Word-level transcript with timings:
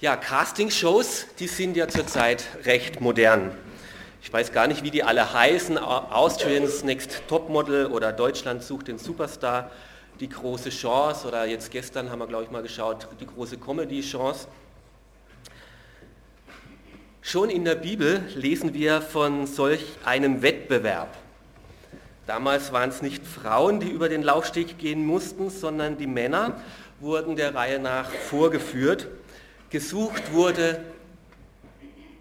Ja, 0.00 0.16
Castingshows, 0.16 1.26
die 1.38 1.46
sind 1.46 1.76
ja 1.76 1.86
zurzeit 1.86 2.46
recht 2.64 3.02
modern. 3.02 3.50
Ich 4.22 4.32
weiß 4.32 4.50
gar 4.50 4.66
nicht, 4.66 4.82
wie 4.82 4.90
die 4.90 5.02
alle 5.02 5.34
heißen. 5.34 5.76
Austrians 5.76 6.82
Next 6.84 7.20
Topmodel 7.28 7.84
oder 7.84 8.10
Deutschland 8.10 8.62
sucht 8.62 8.88
den 8.88 8.96
Superstar, 8.96 9.70
die 10.18 10.30
große 10.30 10.70
Chance 10.70 11.28
oder 11.28 11.44
jetzt 11.44 11.70
gestern 11.70 12.08
haben 12.08 12.18
wir, 12.18 12.28
glaube 12.28 12.44
ich, 12.44 12.50
mal 12.50 12.62
geschaut, 12.62 13.08
die 13.20 13.26
große 13.26 13.58
Comedy-Chance. 13.58 14.48
Schon 17.20 17.50
in 17.50 17.66
der 17.66 17.74
Bibel 17.74 18.26
lesen 18.34 18.72
wir 18.72 19.02
von 19.02 19.46
solch 19.46 19.84
einem 20.06 20.40
Wettbewerb. 20.40 21.14
Damals 22.26 22.72
waren 22.72 22.88
es 22.88 23.02
nicht 23.02 23.26
Frauen, 23.26 23.80
die 23.80 23.90
über 23.90 24.08
den 24.08 24.22
Laufsteg 24.22 24.78
gehen 24.78 25.04
mussten, 25.04 25.50
sondern 25.50 25.98
die 25.98 26.06
Männer 26.06 26.58
wurden 27.00 27.36
der 27.36 27.54
Reihe 27.54 27.78
nach 27.78 28.08
vorgeführt 28.08 29.06
gesucht 29.70 30.32
wurde, 30.32 30.84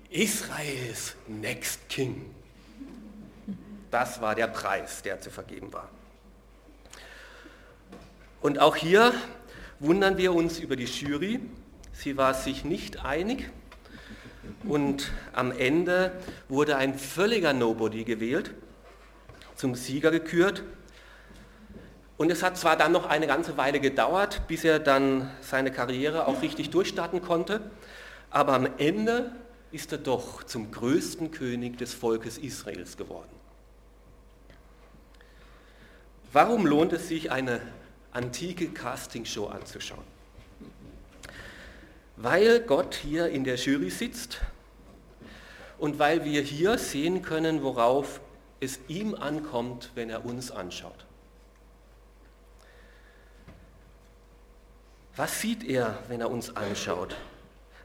Israels 0.09 1.15
Next 1.27 1.89
King. 1.89 2.33
Das 3.91 4.21
war 4.21 4.35
der 4.35 4.47
Preis, 4.47 5.01
der 5.01 5.19
zu 5.19 5.31
vergeben 5.31 5.73
war. 5.73 5.89
Und 8.41 8.59
auch 8.59 8.75
hier 8.75 9.13
wundern 9.79 10.17
wir 10.17 10.33
uns 10.33 10.59
über 10.59 10.75
die 10.75 10.85
Jury. 10.85 11.39
Sie 11.91 12.17
war 12.17 12.33
sich 12.33 12.63
nicht 12.63 13.03
einig 13.03 13.49
und 14.63 15.11
am 15.33 15.51
Ende 15.51 16.11
wurde 16.47 16.77
ein 16.77 16.97
völliger 16.97 17.53
Nobody 17.53 18.03
gewählt, 18.03 18.53
zum 19.55 19.75
Sieger 19.75 20.11
gekürt. 20.11 20.63
Und 22.19 22.29
es 22.29 22.43
hat 22.43 22.57
zwar 22.57 22.75
dann 22.75 22.91
noch 22.91 23.05
eine 23.05 23.27
ganze 23.27 23.55
Weile 23.55 23.79
gedauert, 23.79 24.41
bis 24.49 24.65
er 24.65 24.79
dann 24.79 25.31
seine 25.39 25.71
Karriere 25.71 26.27
auch 26.27 26.41
richtig 26.41 26.69
durchstarten 26.69 27.21
konnte, 27.21 27.61
aber 28.29 28.55
am 28.55 28.67
Ende 28.77 29.31
ist 29.71 29.93
er 29.93 29.99
doch 29.99 30.43
zum 30.43 30.69
größten 30.69 31.31
König 31.31 31.77
des 31.77 31.93
Volkes 31.93 32.37
Israels 32.37 32.97
geworden. 32.97 33.29
Warum 36.33 36.67
lohnt 36.67 36.91
es 36.91 37.07
sich, 37.07 37.31
eine 37.31 37.61
antike 38.11 38.67
Castingshow 38.67 39.47
anzuschauen? 39.47 40.03
Weil 42.17 42.59
Gott 42.59 42.95
hier 42.95 43.29
in 43.29 43.45
der 43.45 43.55
Jury 43.55 43.91
sitzt 43.91 44.41
und 45.77 45.99
weil 45.99 46.25
wir 46.25 46.41
hier 46.41 46.77
sehen 46.79 47.21
können, 47.21 47.63
worauf 47.63 48.19
es 48.59 48.77
ihm 48.89 49.15
ankommt, 49.15 49.91
wenn 49.95 50.09
er 50.09 50.25
uns 50.25 50.51
anschaut. 50.51 51.05
Was 55.15 55.41
sieht 55.41 55.63
er, 55.63 55.97
wenn 56.07 56.21
er 56.21 56.29
uns 56.29 56.55
anschaut? 56.55 57.15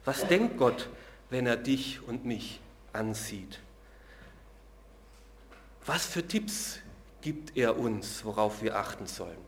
Was 0.05 0.27
denkt 0.27 0.59
Gott, 0.59 0.89
wenn 1.31 1.47
er 1.47 1.57
dich 1.57 2.01
und 2.07 2.25
mich 2.25 2.61
ansieht? 2.93 3.61
Was 5.87 6.07
für 6.07 6.27
Tipps 6.27 6.79
gibt 7.21 7.57
er 7.57 7.79
uns, 7.79 8.25
worauf 8.25 8.63
wir 8.63 8.77
achten 8.77 9.07
sollen? 9.07 9.39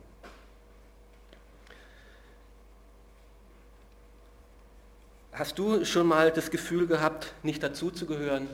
Hast 5.31 5.59
du 5.59 5.85
schon 5.85 6.07
mal 6.07 6.31
das 6.31 6.49
Gefühl 6.49 6.87
gehabt, 6.87 7.31
nicht 7.43 7.61
dazuzugehören? 7.61 8.47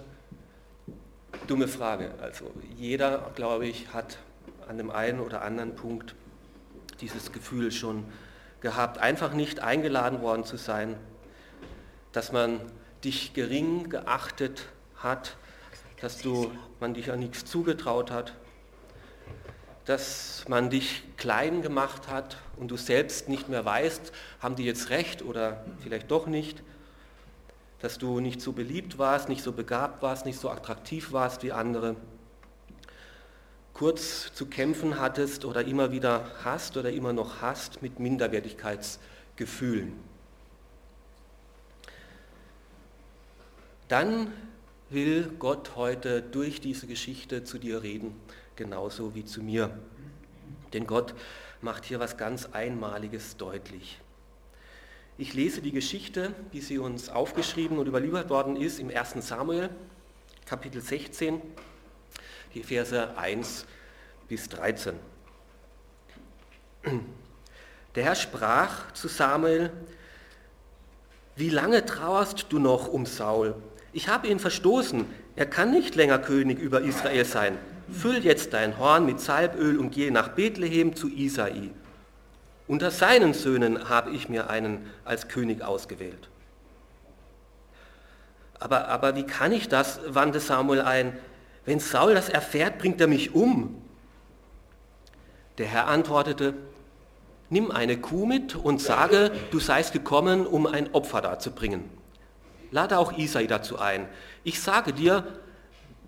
Dumme 1.47 1.69
Frage. 1.69 2.11
Also 2.21 2.51
jeder, 2.77 3.31
glaube 3.35 3.67
ich, 3.67 3.93
hat 3.93 4.17
an 4.67 4.77
dem 4.77 4.91
einen 4.91 5.21
oder 5.21 5.43
anderen 5.43 5.75
Punkt 5.75 6.13
dieses 6.99 7.31
Gefühl 7.31 7.71
schon 7.71 8.05
gehabt, 8.63 8.97
einfach 8.97 9.33
nicht 9.33 9.59
eingeladen 9.59 10.21
worden 10.21 10.45
zu 10.45 10.57
sein, 10.57 10.95
dass 12.13 12.31
man 12.31 12.59
dich 13.03 13.33
gering 13.33 13.89
geachtet 13.89 14.65
hat, 14.95 15.35
dass 16.01 16.17
du, 16.17 16.51
man 16.79 16.95
dich 16.95 17.11
an 17.11 17.19
nichts 17.19 17.45
zugetraut 17.45 18.09
hat, 18.09 18.33
dass 19.85 20.45
man 20.47 20.69
dich 20.69 21.03
klein 21.17 21.61
gemacht 21.61 22.07
hat 22.07 22.37
und 22.57 22.69
du 22.71 22.77
selbst 22.77 23.29
nicht 23.29 23.49
mehr 23.49 23.65
weißt, 23.65 24.13
haben 24.39 24.55
die 24.55 24.63
jetzt 24.63 24.89
recht 24.89 25.21
oder 25.21 25.63
vielleicht 25.79 26.09
doch 26.09 26.25
nicht, 26.25 26.63
dass 27.79 27.97
du 27.97 28.21
nicht 28.21 28.41
so 28.41 28.53
beliebt 28.53 28.97
warst, 28.97 29.27
nicht 29.27 29.43
so 29.43 29.51
begabt 29.51 30.01
warst, 30.01 30.25
nicht 30.25 30.39
so 30.39 30.49
attraktiv 30.49 31.11
warst 31.11 31.43
wie 31.43 31.51
andere 31.51 31.97
kurz 33.73 34.33
zu 34.33 34.45
kämpfen 34.45 34.99
hattest 34.99 35.45
oder 35.45 35.65
immer 35.65 35.91
wieder 35.91 36.29
hast 36.43 36.77
oder 36.77 36.91
immer 36.91 37.13
noch 37.13 37.41
hast 37.41 37.81
mit 37.81 37.99
Minderwertigkeitsgefühlen. 37.99 39.93
Dann 43.87 44.31
will 44.89 45.31
Gott 45.39 45.75
heute 45.75 46.21
durch 46.21 46.61
diese 46.61 46.87
Geschichte 46.87 47.43
zu 47.43 47.57
dir 47.57 47.83
reden, 47.83 48.15
genauso 48.55 49.15
wie 49.15 49.25
zu 49.25 49.41
mir. 49.41 49.77
Denn 50.73 50.87
Gott 50.87 51.13
macht 51.61 51.85
hier 51.85 51.99
was 51.99 52.17
ganz 52.17 52.47
Einmaliges 52.47 53.37
deutlich. 53.37 53.99
Ich 55.17 55.33
lese 55.33 55.61
die 55.61 55.71
Geschichte, 55.71 56.33
wie 56.51 56.61
sie 56.61 56.79
uns 56.79 57.09
aufgeschrieben 57.09 57.77
und 57.77 57.87
überliefert 57.87 58.29
worden 58.29 58.55
ist 58.55 58.79
im 58.79 58.89
1. 58.89 59.15
Samuel, 59.27 59.69
Kapitel 60.45 60.81
16, 60.81 61.41
die 62.53 62.63
Verse 62.63 63.17
1 63.17 63.65
bis 64.27 64.49
13. 64.49 64.95
Der 67.95 68.03
Herr 68.03 68.15
sprach 68.15 68.91
zu 68.93 69.07
Samuel, 69.07 69.71
wie 71.35 71.49
lange 71.49 71.85
trauerst 71.85 72.47
du 72.49 72.59
noch 72.59 72.87
um 72.87 73.05
Saul? 73.05 73.55
Ich 73.91 74.07
habe 74.07 74.27
ihn 74.27 74.39
verstoßen, 74.39 75.05
er 75.35 75.45
kann 75.45 75.71
nicht 75.71 75.95
länger 75.95 76.19
König 76.19 76.59
über 76.59 76.81
Israel 76.81 77.25
sein. 77.25 77.57
Füll 77.91 78.23
jetzt 78.23 78.53
dein 78.53 78.77
Horn 78.77 79.05
mit 79.05 79.19
Salböl 79.19 79.77
und 79.77 79.91
gehe 79.91 80.11
nach 80.11 80.29
Bethlehem 80.29 80.95
zu 80.95 81.09
Isai. 81.09 81.71
Unter 82.67 82.91
seinen 82.91 83.33
Söhnen 83.33 83.89
habe 83.89 84.11
ich 84.11 84.29
mir 84.29 84.49
einen 84.49 84.89
als 85.05 85.27
König 85.27 85.61
ausgewählt. 85.61 86.29
Aber, 88.59 88.87
aber 88.87 89.15
wie 89.15 89.25
kann 89.25 89.51
ich 89.51 89.67
das, 89.67 89.99
wandte 90.07 90.39
Samuel 90.39 90.81
ein, 90.81 91.17
wenn 91.65 91.79
Saul 91.79 92.13
das 92.13 92.29
erfährt, 92.29 92.79
bringt 92.79 92.99
er 92.99 93.07
mich 93.07 93.33
um. 93.33 93.81
Der 95.57 95.67
Herr 95.67 95.87
antwortete, 95.87 96.55
nimm 97.49 97.71
eine 97.71 97.97
Kuh 97.97 98.25
mit 98.25 98.55
und 98.55 98.81
sage, 98.81 99.31
du 99.51 99.59
seist 99.59 99.93
gekommen, 99.93 100.45
um 100.45 100.65
ein 100.65 100.93
Opfer 100.93 101.21
darzubringen. 101.21 101.83
Lade 102.71 102.97
auch 102.97 103.17
Isai 103.17 103.45
dazu 103.45 103.77
ein. 103.77 104.07
Ich 104.43 104.59
sage 104.59 104.93
dir, 104.93 105.27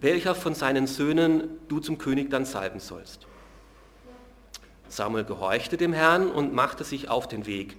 welcher 0.01 0.35
von 0.35 0.55
seinen 0.55 0.87
Söhnen 0.87 1.59
du 1.67 1.79
zum 1.79 1.97
König 1.97 2.29
dann 2.31 2.45
salben 2.45 2.79
sollst. 2.79 3.27
Samuel 4.87 5.23
gehorchte 5.23 5.77
dem 5.77 5.93
Herrn 5.93 6.29
und 6.29 6.53
machte 6.53 6.83
sich 6.83 7.09
auf 7.09 7.27
den 7.27 7.45
Weg. 7.45 7.77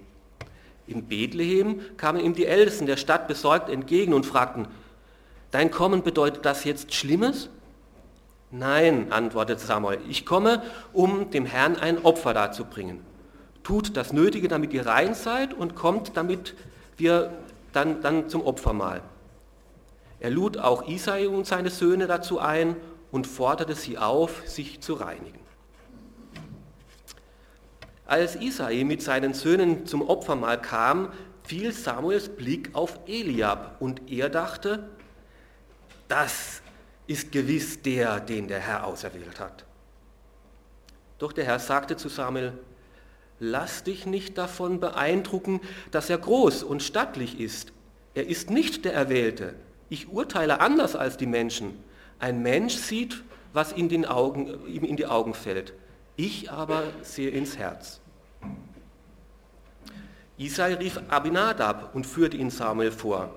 In 0.87 1.09
Bethlehem 1.09 1.81
kamen 1.97 2.21
ihm 2.21 2.35
die 2.35 2.47
Ältesten 2.47 2.87
der 2.87 2.97
Stadt 2.97 3.27
besorgt 3.27 3.69
entgegen 3.69 4.15
und 4.15 4.25
fragten, 4.25 4.69
dein 5.51 5.71
Kommen 5.71 6.03
bedeutet 6.03 6.45
das 6.45 6.65
jetzt 6.65 6.95
Schlimmes? 6.95 7.49
Nein, 8.59 9.13
antwortete 9.13 9.61
Samuel, 9.61 9.99
ich 10.09 10.25
komme, 10.25 10.63
um 10.95 11.31
dem 11.31 11.45
Herrn 11.45 11.77
ein 11.77 12.03
Opfer 12.05 12.33
darzubringen. 12.33 13.01
Tut 13.63 13.97
das 13.97 14.15
Nötige, 14.15 14.49
damit 14.49 14.73
ihr 14.73 14.87
rein 14.87 15.15
seid 15.15 15.53
und 15.53 15.75
kommt, 15.75 16.17
damit 16.17 16.55
wir 16.97 17.33
dann, 17.73 18.01
dann 18.01 18.31
zum 18.31 18.47
Opfermahl. 18.47 19.03
Er 20.21 20.31
lud 20.31 20.57
auch 20.57 20.89
Isai 20.89 21.29
und 21.29 21.47
seine 21.47 21.69
Söhne 21.69 22.07
dazu 22.07 22.39
ein 22.39 22.77
und 23.11 23.27
forderte 23.27 23.75
sie 23.75 23.99
auf, 23.99 24.49
sich 24.49 24.81
zu 24.81 24.95
reinigen. 24.95 25.41
Als 28.07 28.37
Isai 28.37 28.85
mit 28.85 29.03
seinen 29.03 29.35
Söhnen 29.35 29.85
zum 29.85 30.09
Opfermahl 30.09 30.63
kam, 30.63 31.13
fiel 31.43 31.73
Samuels 31.73 32.31
Blick 32.31 32.71
auf 32.73 33.01
Eliab 33.07 33.77
und 33.81 34.11
er 34.11 34.31
dachte, 34.31 34.89
das 36.09 36.63
ist 37.07 37.33
gewiss 37.33 37.83
der, 37.83 38.21
den 38.21 38.49
der 38.49 38.61
Herr 38.61 38.87
auserwählt 38.87 39.39
hat. 39.41 39.65
Doch 41.19 41.33
der 41.33 41.45
Herr 41.45 41.59
sagte 41.59 41.97
zu 41.97 42.09
Samuel, 42.09 42.53
lass 43.39 43.85
dich 43.85 44.07
nicht 44.07 44.37
davon 44.39 44.81
beeindrucken, 44.81 45.61
dass 45.91 46.11
er 46.11 46.19
groß 46.19 46.63
und 46.63 46.83
stattlich 46.83 47.41
ist. 47.41 47.73
Er 48.15 48.27
ist 48.27 48.51
nicht 48.51 48.85
der 48.85 48.95
Erwählte. 48.95 49.55
Ich 49.89 50.09
urteile 50.09 50.61
anders 50.61 50.97
als 50.97 51.17
die 51.17 51.27
Menschen. 51.27 51.83
Ein 52.19 52.43
Mensch 52.43 52.75
sieht, 52.75 53.23
was 53.53 53.73
in 53.73 53.89
den 53.89 54.05
Augen, 54.05 54.67
ihm 54.67 54.85
in 54.85 54.97
die 54.97 55.07
Augen 55.07 55.35
fällt. 55.35 55.73
Ich 56.17 56.51
aber 56.51 56.85
sehe 57.03 57.31
ins 57.31 57.57
Herz. 57.57 58.01
Isai 60.39 60.75
rief 60.75 61.01
Abinadab 61.09 61.95
und 61.95 62.07
führte 62.07 62.37
ihn 62.37 62.51
Samuel 62.51 62.93
vor. 62.93 63.35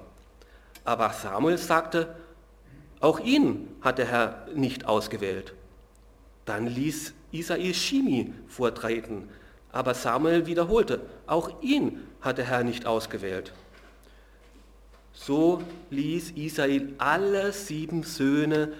Aber 0.83 1.11
Samuel 1.11 1.57
sagte, 1.57 2.15
auch 2.99 3.19
ihn 3.19 3.67
hat 3.81 3.97
der 3.97 4.07
Herr 4.07 4.47
nicht 4.53 4.85
ausgewählt. 4.85 5.53
Dann 6.45 6.67
ließ 6.67 7.13
Isai 7.31 7.73
Shimi 7.73 8.33
vortreten, 8.47 9.29
aber 9.71 9.93
Samuel 9.93 10.45
wiederholte, 10.47 11.01
auch 11.27 11.61
ihn 11.61 12.07
hat 12.21 12.37
der 12.37 12.45
Herr 12.45 12.63
nicht 12.63 12.85
ausgewählt. 12.85 13.53
So 15.13 15.61
ließ 15.89 16.31
Isael 16.31 16.93
alle 16.97 17.51
sieben 17.51 18.03
Söhne 18.03 18.73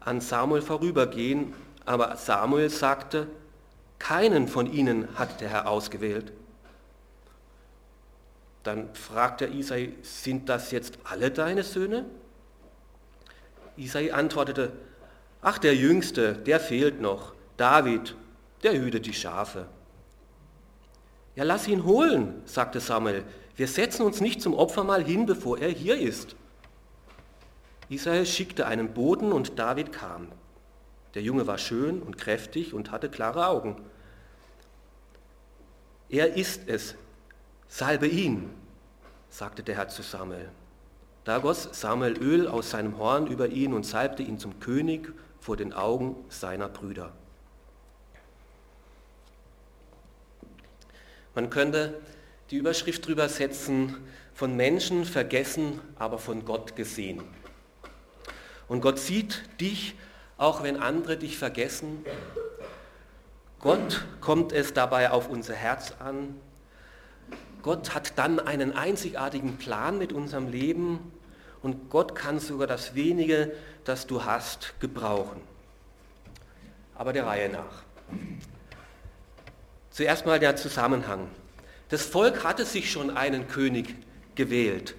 an 0.00 0.20
Samuel 0.20 0.62
vorübergehen, 0.62 1.54
aber 1.84 2.16
Samuel 2.16 2.70
sagte, 2.70 3.26
keinen 3.98 4.46
von 4.46 4.70
ihnen 4.72 5.08
hat 5.16 5.40
der 5.40 5.48
Herr 5.48 5.68
ausgewählt. 5.68 6.32
Dann 8.62 8.94
fragte 8.94 9.46
Isai, 9.46 9.94
sind 10.02 10.48
das 10.48 10.70
jetzt 10.70 10.98
alle 11.04 11.30
deine 11.30 11.62
Söhne? 11.62 12.04
Isai 13.76 14.12
antwortete, 14.12 14.72
ach 15.42 15.58
der 15.58 15.74
Jüngste, 15.74 16.34
der 16.34 16.60
fehlt 16.60 17.00
noch, 17.00 17.34
David, 17.56 18.14
der 18.62 18.80
hütet 18.80 19.06
die 19.06 19.14
Schafe. 19.14 19.66
Ja, 21.34 21.44
lass 21.44 21.68
ihn 21.68 21.84
holen, 21.84 22.42
sagte 22.46 22.80
Samuel. 22.80 23.24
Wir 23.56 23.68
setzen 23.68 24.02
uns 24.02 24.20
nicht 24.20 24.40
zum 24.40 24.54
Opfermahl 24.54 25.04
hin, 25.04 25.26
bevor 25.26 25.58
er 25.58 25.68
hier 25.68 25.98
ist. 25.98 26.34
Israel 27.88 28.26
schickte 28.26 28.66
einen 28.66 28.92
Boten 28.92 29.32
und 29.32 29.58
David 29.58 29.92
kam. 29.92 30.28
Der 31.14 31.22
Junge 31.22 31.46
war 31.46 31.58
schön 31.58 32.02
und 32.02 32.18
kräftig 32.18 32.74
und 32.74 32.90
hatte 32.90 33.08
klare 33.08 33.46
Augen. 33.46 33.76
Er 36.08 36.34
ist 36.36 36.68
es, 36.68 36.94
salbe 37.68 38.06
ihn, 38.06 38.50
sagte 39.28 39.62
der 39.62 39.76
Herr 39.76 39.88
zu 39.88 40.02
Samuel. 40.02 40.50
Da 41.26 41.38
goss 41.38 41.68
Samuel 41.72 42.16
Öl 42.22 42.46
aus 42.46 42.70
seinem 42.70 42.98
Horn 42.98 43.26
über 43.26 43.48
ihn 43.48 43.74
und 43.74 43.84
salbte 43.84 44.22
ihn 44.22 44.38
zum 44.38 44.60
König 44.60 45.12
vor 45.40 45.56
den 45.56 45.72
Augen 45.72 46.14
seiner 46.28 46.68
Brüder. 46.68 47.10
Man 51.34 51.50
könnte 51.50 52.00
die 52.52 52.56
Überschrift 52.58 53.08
drüber 53.08 53.28
setzen, 53.28 53.96
von 54.34 54.54
Menschen 54.54 55.04
vergessen, 55.04 55.80
aber 55.98 56.20
von 56.20 56.44
Gott 56.44 56.76
gesehen. 56.76 57.20
Und 58.68 58.80
Gott 58.80 59.00
sieht 59.00 59.42
dich, 59.60 59.96
auch 60.36 60.62
wenn 60.62 60.76
andere 60.76 61.16
dich 61.16 61.38
vergessen. 61.38 62.06
Gott 63.58 64.04
kommt 64.20 64.52
es 64.52 64.74
dabei 64.74 65.10
auf 65.10 65.28
unser 65.28 65.54
Herz 65.54 65.92
an. 65.98 66.40
Gott 67.62 67.96
hat 67.96 68.16
dann 68.16 68.38
einen 68.38 68.76
einzigartigen 68.76 69.56
Plan 69.56 69.98
mit 69.98 70.12
unserem 70.12 70.46
Leben 70.46 71.15
und 71.66 71.90
Gott 71.90 72.14
kann 72.14 72.38
sogar 72.38 72.68
das 72.68 72.94
wenige, 72.94 73.50
das 73.82 74.06
du 74.06 74.24
hast, 74.24 74.78
gebrauchen. 74.78 75.40
Aber 76.94 77.12
der 77.12 77.26
Reihe 77.26 77.48
nach. 77.48 77.82
Zuerst 79.90 80.26
mal 80.26 80.38
der 80.38 80.54
Zusammenhang. 80.54 81.26
Das 81.88 82.02
Volk 82.02 82.44
hatte 82.44 82.64
sich 82.64 82.88
schon 82.88 83.16
einen 83.16 83.48
König 83.48 83.96
gewählt. 84.36 84.94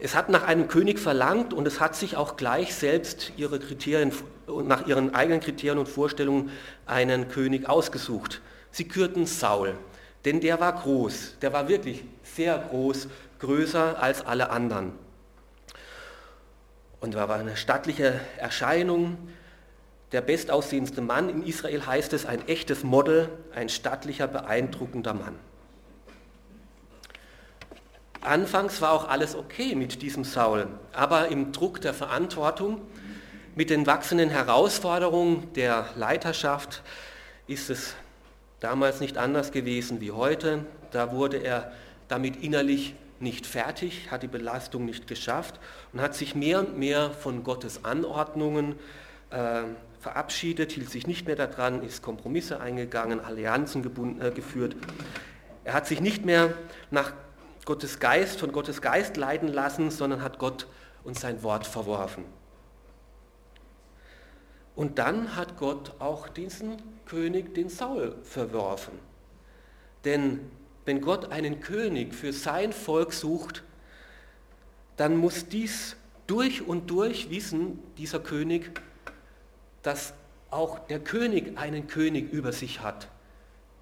Es 0.00 0.16
hat 0.16 0.30
nach 0.30 0.42
einem 0.42 0.66
König 0.66 0.98
verlangt 0.98 1.54
und 1.54 1.64
es 1.68 1.78
hat 1.78 1.94
sich 1.94 2.16
auch 2.16 2.36
gleich 2.36 2.74
selbst 2.74 3.30
ihre 3.36 3.60
Kriterien, 3.60 4.10
nach 4.64 4.88
ihren 4.88 5.14
eigenen 5.14 5.38
Kriterien 5.38 5.78
und 5.78 5.88
Vorstellungen 5.88 6.50
einen 6.86 7.28
König 7.28 7.68
ausgesucht. 7.68 8.42
Sie 8.72 8.88
kürten 8.88 9.26
Saul, 9.26 9.76
denn 10.24 10.40
der 10.40 10.58
war 10.58 10.72
groß, 10.72 11.36
der 11.40 11.52
war 11.52 11.68
wirklich 11.68 12.02
sehr 12.24 12.58
groß, 12.58 13.06
größer 13.38 14.02
als 14.02 14.26
alle 14.26 14.50
anderen. 14.50 15.00
Und 17.02 17.16
war 17.16 17.30
eine 17.34 17.56
stattliche 17.56 18.20
Erscheinung. 18.38 19.18
Der 20.12 20.20
bestaussehendste 20.20 21.00
Mann 21.00 21.28
in 21.28 21.42
Israel 21.42 21.84
heißt 21.84 22.12
es, 22.12 22.26
ein 22.26 22.46
echtes 22.46 22.84
Model, 22.84 23.28
ein 23.52 23.68
stattlicher, 23.68 24.28
beeindruckender 24.28 25.12
Mann. 25.12 25.34
Anfangs 28.20 28.80
war 28.80 28.92
auch 28.92 29.08
alles 29.08 29.34
okay 29.34 29.74
mit 29.74 30.00
diesem 30.00 30.22
Saul, 30.22 30.68
aber 30.92 31.26
im 31.26 31.50
Druck 31.50 31.80
der 31.80 31.92
Verantwortung, 31.92 32.80
mit 33.56 33.68
den 33.68 33.84
wachsenden 33.84 34.30
Herausforderungen 34.30 35.52
der 35.54 35.86
Leiterschaft 35.96 36.82
ist 37.48 37.68
es 37.68 37.94
damals 38.60 39.00
nicht 39.00 39.18
anders 39.18 39.50
gewesen 39.50 40.00
wie 40.00 40.12
heute. 40.12 40.64
Da 40.92 41.10
wurde 41.10 41.38
er 41.38 41.72
damit 42.06 42.36
innerlich 42.44 42.94
nicht 43.22 43.46
fertig, 43.46 44.10
hat 44.10 44.22
die 44.22 44.28
Belastung 44.28 44.84
nicht 44.84 45.06
geschafft 45.06 45.60
und 45.92 46.00
hat 46.00 46.14
sich 46.14 46.34
mehr 46.34 46.58
und 46.60 46.78
mehr 46.78 47.10
von 47.10 47.44
Gottes 47.44 47.84
Anordnungen 47.84 48.76
äh, 49.30 49.62
verabschiedet, 50.00 50.72
hielt 50.72 50.90
sich 50.90 51.06
nicht 51.06 51.26
mehr 51.26 51.36
daran, 51.36 51.82
ist 51.82 52.02
Kompromisse 52.02 52.60
eingegangen, 52.60 53.20
Allianzen 53.20 53.82
gebunden, 53.82 54.20
äh, 54.20 54.30
geführt. 54.30 54.76
Er 55.64 55.74
hat 55.74 55.86
sich 55.86 56.00
nicht 56.00 56.24
mehr 56.24 56.52
nach 56.90 57.12
Gottes 57.64 58.00
Geist, 58.00 58.40
von 58.40 58.50
Gottes 58.50 58.82
Geist 58.82 59.16
leiden 59.16 59.48
lassen, 59.48 59.90
sondern 59.90 60.22
hat 60.22 60.38
Gott 60.38 60.66
und 61.04 61.18
sein 61.18 61.42
Wort 61.44 61.66
verworfen. 61.66 62.24
Und 64.74 64.98
dann 64.98 65.36
hat 65.36 65.56
Gott 65.58 65.92
auch 66.00 66.28
diesen 66.28 66.82
König, 67.04 67.54
den 67.54 67.68
Saul, 67.68 68.16
verworfen. 68.24 68.98
Denn 70.04 70.50
wenn 70.84 71.00
Gott 71.00 71.30
einen 71.30 71.60
König 71.60 72.14
für 72.14 72.32
sein 72.32 72.72
Volk 72.72 73.12
sucht, 73.12 73.62
dann 74.96 75.16
muss 75.16 75.48
dies 75.48 75.96
durch 76.26 76.62
und 76.62 76.90
durch 76.90 77.30
wissen, 77.30 77.78
dieser 77.96 78.20
König, 78.20 78.80
dass 79.82 80.14
auch 80.50 80.78
der 80.86 81.00
König 81.00 81.58
einen 81.58 81.86
König 81.86 82.32
über 82.32 82.52
sich 82.52 82.80
hat, 82.80 83.08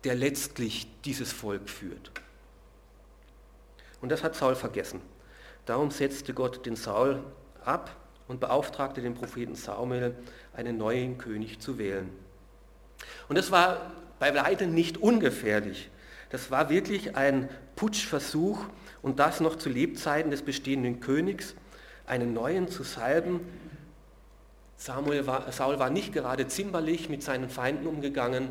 der 0.05 0.15
letztlich 0.15 0.87
dieses 1.05 1.33
Volk 1.33 1.69
führt. 1.69 2.11
Und 4.01 4.11
das 4.11 4.23
hat 4.23 4.35
Saul 4.35 4.55
vergessen. 4.55 5.01
Darum 5.67 5.91
setzte 5.91 6.33
Gott 6.33 6.65
den 6.65 6.77
Saul 6.77 7.23
ab 7.65 7.95
und 8.29 8.41
beauftragte 8.41 9.03
den 9.03 9.15
Propheten 9.15 9.55
Samuel, 9.55 10.15
einen 10.55 10.79
neuen 10.79 11.19
König 11.19 11.61
zu 11.61 11.79
wählen. 11.79 12.11
Und 13.29 13.37
das 13.37 13.51
war 13.51 13.93
bei 14.19 14.35
weitem 14.35 14.73
nicht 14.75 14.99
ungefährlich. 14.99 15.91
Das 16.31 16.51
war 16.51 16.71
wirklich 16.71 17.17
ein 17.17 17.49
Putschversuch 17.77 18.65
und 19.03 19.19
das 19.19 19.41
noch 19.41 19.57
zu 19.57 19.69
Lebzeiten 19.69 20.31
des 20.31 20.43
bestehenden 20.43 21.01
Königs, 21.01 21.55
einen 22.07 22.33
neuen 22.33 22.69
zu 22.69 22.83
salben. 22.83 23.41
Samuel 24.77 25.27
war, 25.27 25.53
Saul 25.53 25.79
war 25.79 25.91
nicht 25.91 26.13
gerade 26.13 26.47
zimperlich 26.49 27.09
mit 27.09 27.23
seinen 27.23 27.51
Feinden 27.51 27.87
umgegangen 27.87 28.49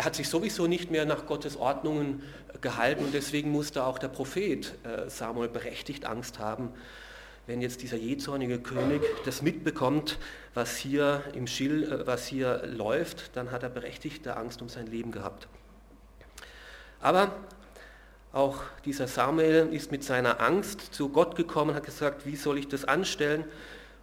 er 0.00 0.06
hat 0.06 0.16
sich 0.16 0.30
sowieso 0.30 0.66
nicht 0.66 0.90
mehr 0.90 1.04
nach 1.04 1.26
Gottes 1.26 1.58
Ordnungen 1.58 2.22
gehalten 2.62 3.04
und 3.04 3.12
deswegen 3.12 3.50
musste 3.50 3.84
auch 3.84 3.98
der 3.98 4.08
Prophet 4.08 4.72
äh, 4.82 5.10
Samuel 5.10 5.50
berechtigt 5.50 6.06
Angst 6.06 6.38
haben, 6.38 6.70
wenn 7.46 7.60
jetzt 7.60 7.82
dieser 7.82 7.98
jähzornige 7.98 8.60
König 8.60 9.02
das 9.26 9.42
mitbekommt, 9.42 10.18
was 10.54 10.78
hier 10.78 11.22
im 11.34 11.46
Schill, 11.46 11.82
äh, 11.82 12.06
was 12.06 12.26
hier 12.26 12.62
läuft, 12.64 13.36
dann 13.36 13.50
hat 13.50 13.62
er 13.62 13.68
berechtigte 13.68 14.38
Angst 14.38 14.62
um 14.62 14.70
sein 14.70 14.86
Leben 14.86 15.12
gehabt. 15.12 15.48
Aber 17.00 17.32
auch 18.32 18.62
dieser 18.84 19.08
Samuel 19.08 19.68
ist 19.72 19.90
mit 19.90 20.04
seiner 20.04 20.40
Angst 20.40 20.94
zu 20.94 21.08
Gott 21.08 21.34
gekommen, 21.34 21.74
hat 21.74 21.84
gesagt, 21.84 22.26
wie 22.26 22.36
soll 22.36 22.58
ich 22.58 22.68
das 22.68 22.84
anstellen? 22.84 23.44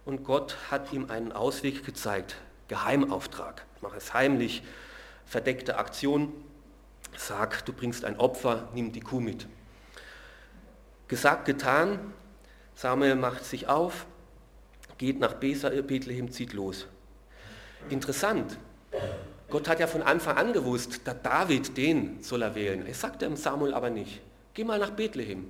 Und 0.04 0.24
Gott 0.24 0.56
hat 0.70 0.92
ihm 0.92 1.10
einen 1.10 1.32
Ausweg 1.32 1.84
gezeigt, 1.84 2.36
Geheimauftrag, 2.68 3.64
mach 3.80 3.94
es 3.94 4.14
heimlich, 4.14 4.62
verdeckte 5.26 5.78
Aktion. 5.78 6.32
Sag, 7.16 7.64
du 7.64 7.72
bringst 7.72 8.04
ein 8.04 8.18
Opfer, 8.18 8.68
nimm 8.74 8.92
die 8.92 9.00
Kuh 9.00 9.20
mit. 9.20 9.46
Gesagt, 11.08 11.46
getan, 11.46 12.12
Samuel 12.74 13.16
macht 13.16 13.44
sich 13.44 13.66
auf, 13.66 14.06
geht 14.98 15.20
nach 15.20 15.34
Bethlehem, 15.34 16.30
zieht 16.30 16.52
los. 16.52 16.86
Interessant, 17.90 18.58
Gott 19.50 19.68
hat 19.68 19.80
ja 19.80 19.86
von 19.86 20.02
Anfang 20.02 20.36
an 20.36 20.52
gewusst, 20.52 21.06
der 21.06 21.14
David, 21.14 21.76
den 21.76 22.22
soll 22.22 22.42
er 22.42 22.54
wählen. 22.54 22.86
Er 22.86 22.94
sagt 22.94 23.22
dem 23.22 23.36
Samuel 23.36 23.72
aber 23.72 23.90
nicht, 23.90 24.20
geh 24.54 24.64
mal 24.64 24.78
nach 24.78 24.90
Bethlehem. 24.90 25.48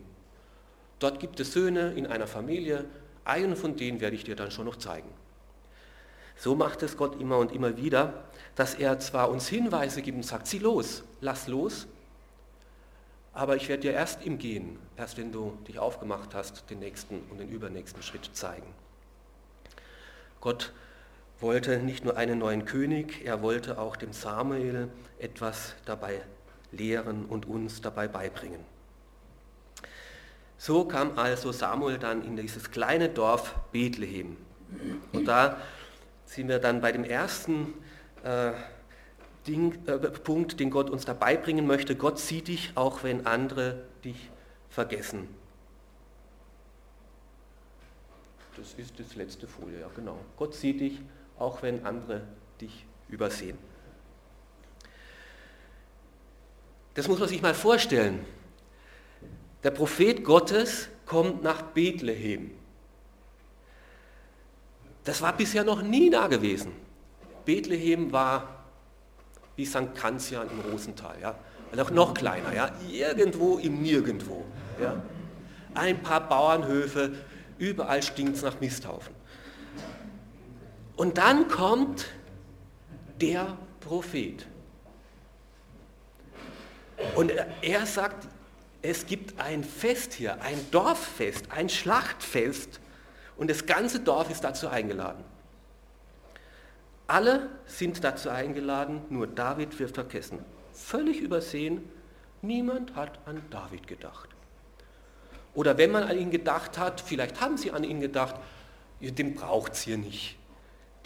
Dort 1.00 1.20
gibt 1.20 1.40
es 1.40 1.52
Söhne 1.52 1.92
in 1.94 2.06
einer 2.06 2.26
Familie, 2.26 2.84
einen 3.24 3.56
von 3.56 3.76
denen 3.76 4.00
werde 4.00 4.16
ich 4.16 4.24
dir 4.24 4.36
dann 4.36 4.50
schon 4.50 4.66
noch 4.66 4.76
zeigen. 4.76 5.08
So 6.36 6.54
macht 6.54 6.82
es 6.82 6.96
Gott 6.96 7.20
immer 7.20 7.38
und 7.38 7.52
immer 7.52 7.76
wieder, 7.76 8.24
dass 8.54 8.74
er 8.74 9.00
zwar 9.00 9.28
uns 9.30 9.48
Hinweise 9.48 10.02
gibt 10.02 10.16
und 10.16 10.22
sagt, 10.22 10.46
zieh 10.46 10.58
los, 10.58 11.02
lass 11.20 11.48
los, 11.48 11.88
aber 13.32 13.56
ich 13.56 13.68
werde 13.68 13.82
dir 13.82 13.92
erst 13.92 14.24
im 14.24 14.38
Gehen, 14.38 14.78
erst 14.96 15.16
wenn 15.16 15.32
du 15.32 15.56
dich 15.66 15.78
aufgemacht 15.78 16.34
hast, 16.34 16.70
den 16.70 16.78
nächsten 16.78 17.20
und 17.30 17.38
den 17.38 17.48
übernächsten 17.48 18.02
Schritt 18.02 18.30
zeigen. 18.32 18.66
Gott 20.40 20.72
wollte 21.40 21.78
nicht 21.78 22.04
nur 22.04 22.16
einen 22.16 22.38
neuen 22.38 22.64
König, 22.64 23.24
er 23.24 23.42
wollte 23.42 23.78
auch 23.78 23.96
dem 23.96 24.12
Samuel 24.12 24.88
etwas 25.18 25.74
dabei 25.84 26.20
lehren 26.72 27.24
und 27.26 27.46
uns 27.46 27.80
dabei 27.80 28.08
beibringen. 28.08 28.60
So 30.56 30.84
kam 30.84 31.16
also 31.18 31.52
Samuel 31.52 31.98
dann 31.98 32.24
in 32.24 32.36
dieses 32.36 32.70
kleine 32.70 33.08
Dorf 33.08 33.54
Bethlehem. 33.70 34.36
Und 35.12 35.26
da 35.26 35.58
sind 36.26 36.48
wir 36.48 36.58
dann 36.58 36.80
bei 36.80 36.90
dem 36.90 37.04
ersten 37.04 37.74
äh, 38.24 38.52
Ding, 39.46 39.78
äh, 39.86 39.96
Punkt, 39.98 40.58
den 40.58 40.70
Gott 40.70 40.90
uns 40.90 41.04
dabei 41.04 41.36
bringen 41.36 41.66
möchte. 41.66 41.94
Gott 41.94 42.18
sieht 42.18 42.48
dich, 42.48 42.72
auch 42.74 43.04
wenn 43.04 43.26
andere 43.26 43.84
dich 44.04 44.30
vergessen. 44.68 45.28
das 48.58 48.74
ist 48.74 48.98
das 48.98 49.14
letzte 49.14 49.46
Folie, 49.46 49.80
ja 49.80 49.90
genau. 49.94 50.18
Gott 50.36 50.54
sieht 50.54 50.80
dich, 50.80 51.00
auch 51.38 51.62
wenn 51.62 51.84
andere 51.84 52.22
dich 52.60 52.84
übersehen. 53.08 53.58
Das 56.94 57.06
muss 57.06 57.18
man 57.18 57.28
sich 57.28 57.40
mal 57.40 57.54
vorstellen. 57.54 58.24
Der 59.62 59.70
Prophet 59.70 60.24
Gottes 60.24 60.88
kommt 61.06 61.42
nach 61.42 61.62
Bethlehem. 61.62 62.50
Das 65.04 65.22
war 65.22 65.32
bisher 65.36 65.64
noch 65.64 65.80
nie 65.80 66.10
da 66.10 66.26
gewesen. 66.26 66.72
Bethlehem 67.44 68.12
war 68.12 68.64
wie 69.56 69.64
St. 69.64 69.94
Kanzian 69.94 70.48
im 70.50 70.70
Rosental, 70.70 71.16
ja? 71.20 71.34
noch, 71.74 71.90
noch 71.90 72.14
kleiner, 72.14 72.54
ja? 72.54 72.70
irgendwo 72.90 73.58
im 73.58 73.80
Nirgendwo. 73.82 74.44
Ja? 74.80 75.02
Ein 75.74 76.02
paar 76.02 76.28
Bauernhöfe, 76.28 77.14
überall 77.58 78.02
stinkt 78.02 78.36
es 78.36 78.42
nach 78.42 78.60
Misthaufen. 78.60 79.14
Und 80.98 81.16
dann 81.16 81.46
kommt 81.46 82.06
der 83.20 83.56
Prophet. 83.78 84.44
Und 87.14 87.32
er 87.62 87.86
sagt, 87.86 88.26
es 88.82 89.06
gibt 89.06 89.40
ein 89.40 89.62
Fest 89.62 90.12
hier, 90.12 90.42
ein 90.42 90.58
Dorffest, 90.72 91.52
ein 91.52 91.68
Schlachtfest 91.68 92.80
und 93.36 93.48
das 93.48 93.64
ganze 93.64 94.00
Dorf 94.00 94.28
ist 94.28 94.42
dazu 94.42 94.66
eingeladen. 94.66 95.22
Alle 97.06 97.48
sind 97.64 98.02
dazu 98.02 98.28
eingeladen, 98.28 99.02
nur 99.08 99.28
David 99.28 99.78
wird 99.78 99.94
vergessen. 99.94 100.44
Völlig 100.72 101.20
übersehen, 101.20 101.88
niemand 102.42 102.96
hat 102.96 103.20
an 103.24 103.40
David 103.50 103.86
gedacht. 103.86 104.30
Oder 105.54 105.78
wenn 105.78 105.92
man 105.92 106.02
an 106.02 106.18
ihn 106.18 106.32
gedacht 106.32 106.76
hat, 106.76 107.00
vielleicht 107.00 107.40
haben 107.40 107.56
sie 107.56 107.70
an 107.70 107.84
ihn 107.84 108.00
gedacht, 108.00 108.34
den 109.00 109.36
braucht 109.36 109.74
es 109.74 109.82
hier 109.82 109.96
nicht. 109.96 110.37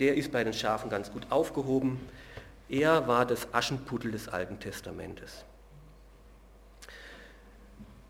Der 0.03 0.17
ist 0.17 0.33
bei 0.33 0.43
den 0.43 0.53
Schafen 0.53 0.91
ganz 0.91 1.13
gut 1.13 1.31
aufgehoben. 1.31 2.01
Er 2.69 3.07
war 3.07 3.25
das 3.25 3.47
Aschenputtel 3.55 4.11
des 4.11 4.29
Alten 4.29 4.59
Testamentes. 4.59 5.45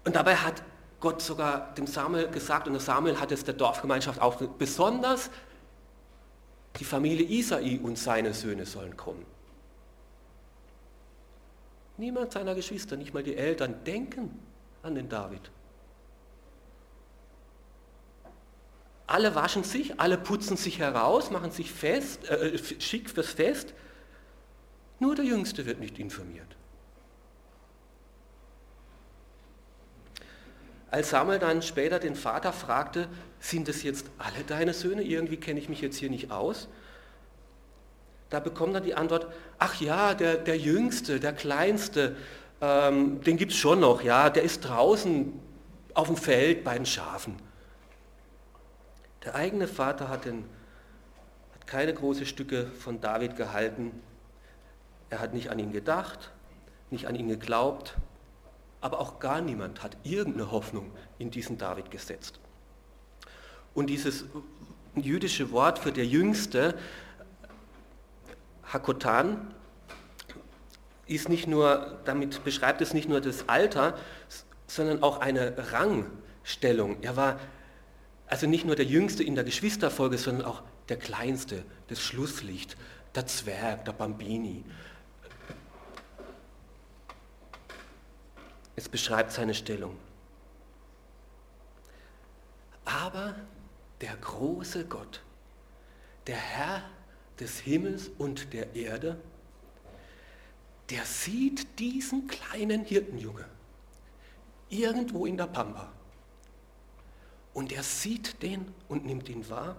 Und 0.06 0.16
dabei 0.16 0.36
hat 0.36 0.62
Gott 1.00 1.20
sogar 1.20 1.74
dem 1.74 1.86
Samuel 1.86 2.28
gesagt, 2.28 2.66
und 2.66 2.72
der 2.72 2.80
Samuel 2.80 3.20
hat 3.20 3.30
es 3.30 3.44
der 3.44 3.52
Dorfgemeinschaft 3.52 4.22
auch, 4.22 4.36
besonders 4.36 5.28
die 6.78 6.84
Familie 6.84 7.26
Isai 7.26 7.78
und 7.82 7.98
seine 7.98 8.32
Söhne 8.32 8.64
sollen 8.64 8.96
kommen. 8.96 9.26
Niemand 11.98 12.32
seiner 12.32 12.54
Geschwister, 12.54 12.96
nicht 12.96 13.12
mal 13.12 13.22
die 13.22 13.36
Eltern, 13.36 13.84
denken 13.84 14.40
an 14.82 14.94
den 14.94 15.10
David. 15.10 15.50
Alle 19.12 19.34
waschen 19.34 19.62
sich, 19.62 20.00
alle 20.00 20.16
putzen 20.16 20.56
sich 20.56 20.78
heraus, 20.78 21.30
machen 21.30 21.50
sich 21.50 21.70
fest, 21.70 22.30
äh, 22.30 22.56
schick 22.78 23.10
fürs 23.10 23.28
Fest. 23.28 23.74
Nur 25.00 25.14
der 25.14 25.26
Jüngste 25.26 25.66
wird 25.66 25.80
nicht 25.80 25.98
informiert. 25.98 26.46
Als 30.90 31.10
Samuel 31.10 31.38
dann 31.38 31.60
später 31.60 31.98
den 31.98 32.14
Vater 32.14 32.54
fragte, 32.54 33.06
sind 33.38 33.68
es 33.68 33.82
jetzt 33.82 34.06
alle 34.16 34.44
deine 34.46 34.72
Söhne? 34.72 35.02
Irgendwie 35.02 35.36
kenne 35.36 35.60
ich 35.60 35.68
mich 35.68 35.82
jetzt 35.82 35.98
hier 35.98 36.08
nicht 36.08 36.30
aus. 36.30 36.68
Da 38.30 38.40
bekommt 38.40 38.74
er 38.76 38.80
die 38.80 38.94
Antwort, 38.94 39.26
ach 39.58 39.78
ja, 39.78 40.14
der, 40.14 40.36
der 40.36 40.56
Jüngste, 40.56 41.20
der 41.20 41.34
Kleinste, 41.34 42.16
ähm, 42.62 43.20
den 43.20 43.36
gibt 43.36 43.52
es 43.52 43.58
schon 43.58 43.80
noch, 43.80 44.00
ja, 44.00 44.30
der 44.30 44.42
ist 44.42 44.62
draußen 44.62 45.38
auf 45.92 46.06
dem 46.06 46.16
Feld 46.16 46.64
bei 46.64 46.76
den 46.76 46.86
Schafen. 46.86 47.51
Der 49.24 49.34
eigene 49.34 49.68
Vater 49.68 50.08
hat, 50.08 50.24
den, 50.24 50.44
hat 51.54 51.66
keine 51.66 51.94
großen 51.94 52.26
Stücke 52.26 52.66
von 52.66 53.00
David 53.00 53.36
gehalten. 53.36 53.92
Er 55.10 55.20
hat 55.20 55.34
nicht 55.34 55.50
an 55.50 55.58
ihn 55.58 55.72
gedacht, 55.72 56.32
nicht 56.90 57.06
an 57.06 57.14
ihn 57.14 57.28
geglaubt 57.28 57.96
aber 58.82 59.00
auch 59.00 59.20
gar 59.20 59.40
niemand 59.40 59.82
hat 59.82 59.96
irgendeine 60.02 60.50
Hoffnung 60.50 60.90
in 61.18 61.30
diesen 61.30 61.56
David 61.56 61.90
gesetzt. 61.90 62.40
Und 63.74 63.86
dieses 63.86 64.26
jüdische 64.96 65.52
Wort 65.52 65.78
für 65.78 65.92
der 65.92 66.04
Jüngste, 66.04 66.76
Hakotan, 68.64 69.54
ist 71.06 71.28
nicht 71.28 71.46
nur, 71.46 72.00
damit 72.04 72.44
beschreibt 72.44 72.80
es 72.80 72.92
nicht 72.92 73.08
nur 73.08 73.20
das 73.20 73.48
Alter, 73.48 73.96
sondern 74.66 75.02
auch 75.02 75.20
eine 75.20 75.54
Rangstellung. 75.72 76.96
Er 77.02 77.16
war 77.16 77.38
also 78.32 78.46
nicht 78.46 78.64
nur 78.64 78.76
der 78.76 78.86
Jüngste 78.86 79.22
in 79.22 79.34
der 79.34 79.44
Geschwisterfolge, 79.44 80.16
sondern 80.16 80.46
auch 80.46 80.62
der 80.88 80.96
Kleinste, 80.96 81.66
das 81.88 82.00
Schlusslicht, 82.00 82.78
der 83.14 83.26
Zwerg, 83.26 83.84
der 83.84 83.92
Bambini. 83.92 84.64
Es 88.74 88.88
beschreibt 88.88 89.32
seine 89.32 89.52
Stellung. 89.52 89.98
Aber 92.86 93.34
der 94.00 94.16
große 94.16 94.86
Gott, 94.86 95.20
der 96.26 96.36
Herr 96.36 96.84
des 97.38 97.58
Himmels 97.58 98.10
und 98.16 98.54
der 98.54 98.74
Erde, 98.74 99.20
der 100.88 101.04
sieht 101.04 101.78
diesen 101.78 102.28
kleinen 102.28 102.86
Hirtenjunge 102.86 103.44
irgendwo 104.70 105.26
in 105.26 105.36
der 105.36 105.48
Pampa. 105.48 105.92
Und 107.54 107.72
er 107.72 107.82
sieht 107.82 108.42
den 108.42 108.72
und 108.88 109.04
nimmt 109.04 109.28
ihn 109.28 109.48
wahr 109.48 109.76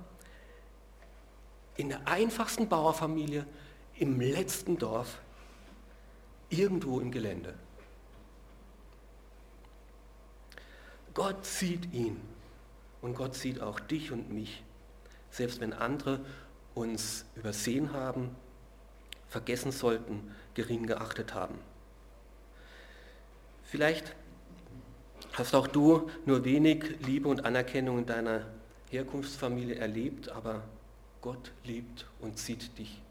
in 1.76 1.90
der 1.90 2.08
einfachsten 2.08 2.70
Bauerfamilie 2.70 3.46
im 3.96 4.20
letzten 4.20 4.78
Dorf, 4.78 5.20
irgendwo 6.50 7.00
im 7.00 7.12
Gelände. 7.12 7.56
Gott 11.14 11.46
sieht 11.46 11.94
ihn 11.94 12.20
und 13.02 13.16
Gott 13.16 13.36
sieht 13.36 13.62
auch 13.62 13.80
dich 13.80 14.12
und 14.12 14.32
mich, 14.32 14.64
selbst 15.32 15.60
wenn 15.60 15.74
andere 15.74 16.24
uns 16.74 17.26
übersehen 17.36 17.94
haben, 17.94 18.36
vergessen 19.30 19.72
sollten, 19.72 20.34
gering 20.54 20.86
geachtet 20.86 21.34
haben. 21.34 21.60
Vielleicht 23.64 24.16
hast 25.34 25.56
auch 25.56 25.68
du 25.68 26.10
nur 26.26 26.46
wenig 26.46 26.96
Liebe 27.06 27.28
und 27.28 27.46
Anerkennung 27.46 28.00
in 28.00 28.06
deiner 28.06 28.46
Herkunftsfamilie 28.90 29.76
erlebt, 29.76 30.30
aber 30.30 30.64
Gott 31.22 31.52
liebt 31.64 32.06
und 32.20 32.38
sieht 32.38 32.78
dich. 32.78 33.02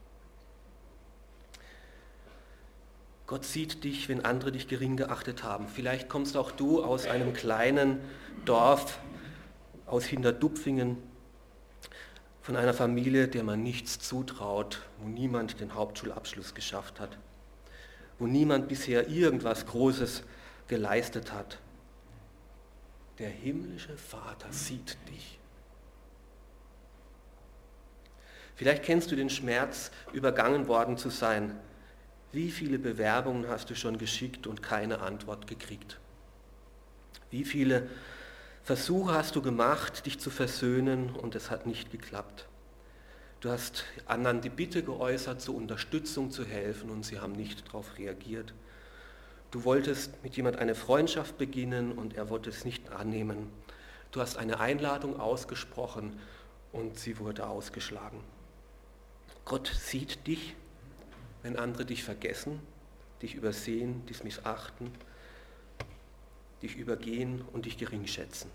Gott 3.27 3.45
sieht 3.45 3.85
dich, 3.85 4.09
wenn 4.09 4.25
andere 4.25 4.53
dich 4.53 4.69
gering 4.69 4.97
geachtet 4.97 5.43
haben. 5.43 5.67
Vielleicht 5.67 6.09
kommst 6.09 6.37
auch 6.37 6.51
du 6.51 6.85
aus 6.85 7.07
einem 7.07 7.33
kleinen 7.33 7.99
Dorf 8.45 8.99
aus 9.87 10.05
Hinterdupfingen, 10.05 10.99
von 12.43 12.57
einer 12.57 12.75
Familie, 12.75 13.29
der 13.29 13.45
man 13.45 13.63
nichts 13.63 14.01
zutraut, 14.01 14.83
wo 14.99 15.09
niemand 15.09 15.61
den 15.61 15.75
Hauptschulabschluss 15.75 16.55
geschafft 16.55 16.99
hat, 16.99 17.17
wo 18.19 18.27
niemand 18.27 18.69
bisher 18.69 19.09
irgendwas 19.09 19.65
Großes 19.67 20.25
geleistet 20.67 21.33
hat. 21.33 21.59
Der 23.19 23.29
himmlische 23.29 23.97
Vater 23.97 24.53
sieht 24.53 24.97
dich. 25.09 25.39
Vielleicht 28.55 28.85
kennst 28.85 29.11
du 29.11 29.17
den 29.17 29.31
Schmerz, 29.31 29.91
übergangen 30.13 30.69
worden 30.69 30.97
zu 30.97 31.11
sein, 31.11 31.59
wie 32.33 32.51
viele 32.51 32.79
Bewerbungen 32.79 33.49
hast 33.49 33.69
du 33.71 33.75
schon 33.75 33.99
geschickt 33.99 34.47
und 34.47 34.63
keine 34.63 35.01
Antwort 35.01 35.47
gekriegt? 35.47 35.99
Wie 37.31 37.45
viele 37.45 37.91
Versuche 38.63 39.13
hast 39.15 39.37
du 39.37 39.43
gemacht, 39.43 40.07
dich 40.07 40.19
zu 40.19 40.31
versöhnen 40.31 41.11
und 41.11 41.35
es 41.35 41.51
hat 41.51 41.67
nicht 41.67 41.91
geklappt? 41.91 42.47
Du 43.41 43.51
hast 43.51 43.85
anderen 44.07 44.41
die 44.41 44.51
Bitte 44.51 44.85
geäußert, 44.85 45.41
zur 45.41 45.57
Unterstützung 45.57 46.31
zu 46.31 46.45
helfen 46.45 46.91
und 46.91 47.05
sie 47.05 47.19
haben 47.19 47.33
nicht 47.33 47.67
darauf 47.67 47.99
reagiert. 47.99 48.55
Du 49.53 49.63
wolltest 49.63 50.21
mit 50.25 50.37
jemand 50.37 50.57
eine 50.57 50.75
Freundschaft 50.75 51.39
beginnen 51.39 51.93
und 51.93 52.17
er 52.17 52.29
wollte 52.29 52.51
es 52.51 52.65
nicht 52.65 52.91
annehmen. 52.91 53.49
Du 54.11 54.21
hast 54.21 54.37
eine 54.37 54.59
Einladung 54.59 55.21
ausgesprochen 55.21 56.19
und 56.73 56.99
sie 56.99 57.21
wurde 57.21 57.47
ausgeschlagen. 57.47 58.19
Gott 59.45 59.69
sieht 59.69 60.27
dich 60.27 60.57
wenn 61.43 61.57
andere 61.57 61.85
dich 61.85 62.05
vergessen, 62.05 62.61
dich 63.21 63.35
übersehen, 63.35 64.07
dich 64.07 64.25
missachten, 64.25 64.93
dich 66.63 66.77
übergehen 66.77 67.45
und 67.53 67.67
dich 67.67 67.77
gering 67.77 68.07
schätzen. 68.07 68.51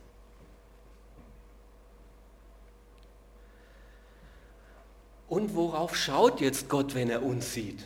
Und 5.27 5.55
worauf 5.55 5.95
schaut 5.95 6.39
jetzt 6.39 6.69
Gott, 6.69 6.95
wenn 6.95 7.09
er 7.09 7.21
uns 7.21 7.53
sieht? 7.53 7.85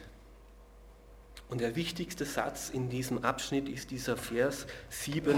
Und 1.51 1.59
der 1.59 1.75
wichtigste 1.75 2.23
Satz 2.23 2.69
in 2.69 2.89
diesem 2.89 3.25
Abschnitt 3.25 3.67
ist 3.67 3.91
dieser 3.91 4.15
Vers 4.15 4.67
7. 4.89 5.35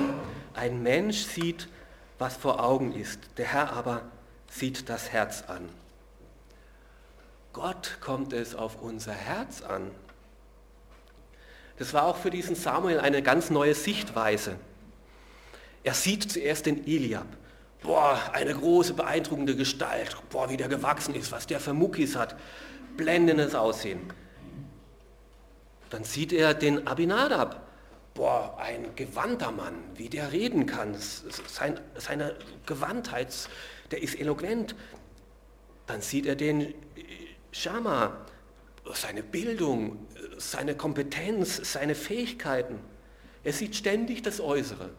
Ein 0.53 0.83
Mensch 0.83 1.23
sieht, 1.23 1.67
was 2.19 2.37
vor 2.37 2.63
Augen 2.63 2.93
ist, 2.93 3.19
der 3.37 3.47
Herr 3.47 3.73
aber 3.73 4.03
sieht 4.47 4.89
das 4.89 5.11
Herz 5.11 5.43
an. 5.47 5.67
Gott 7.51 7.97
kommt 7.99 8.31
es 8.31 8.53
auf 8.53 8.79
unser 8.79 9.11
Herz 9.11 9.63
an. 9.63 9.89
Das 11.79 11.95
war 11.95 12.03
auch 12.03 12.17
für 12.17 12.29
diesen 12.29 12.55
Samuel 12.55 12.99
eine 12.99 13.23
ganz 13.23 13.49
neue 13.49 13.73
Sichtweise. 13.73 14.57
Er 15.83 15.95
sieht 15.95 16.31
zuerst 16.31 16.67
den 16.67 16.85
Eliab. 16.85 17.25
Boah, 17.81 18.19
eine 18.33 18.53
große, 18.53 18.93
beeindruckende 18.93 19.55
Gestalt. 19.55 20.15
Boah, 20.29 20.51
wie 20.51 20.57
der 20.57 20.67
gewachsen 20.69 21.15
ist, 21.15 21.31
was 21.31 21.47
der 21.47 21.59
für 21.59 21.73
Muckis 21.73 22.15
hat. 22.15 22.35
Blendendes 22.97 23.55
Aussehen. 23.55 24.13
Dann 25.93 26.03
sieht 26.03 26.33
er 26.33 26.55
den 26.55 26.87
Abinadab. 26.87 27.67
Boah, 28.15 28.57
ein 28.57 28.95
gewandter 28.95 29.51
Mann, 29.51 29.75
wie 29.93 30.09
der 30.09 30.31
reden 30.31 30.65
kann. 30.65 30.95
Sein, 30.95 31.79
seine 31.95 32.35
Gewandtheit, 32.65 33.33
der 33.91 34.01
ist 34.01 34.19
eloquent. 34.19 34.75
Dann 35.85 36.01
sieht 36.01 36.25
er 36.25 36.35
den 36.35 36.73
Shama, 37.51 38.17
seine 38.93 39.21
Bildung, 39.21 40.07
seine 40.37 40.75
Kompetenz, 40.75 41.71
seine 41.71 41.93
Fähigkeiten. 41.93 42.79
Er 43.43 43.53
sieht 43.53 43.75
ständig 43.75 44.23
das 44.23 44.41
Äußere, 44.41 44.89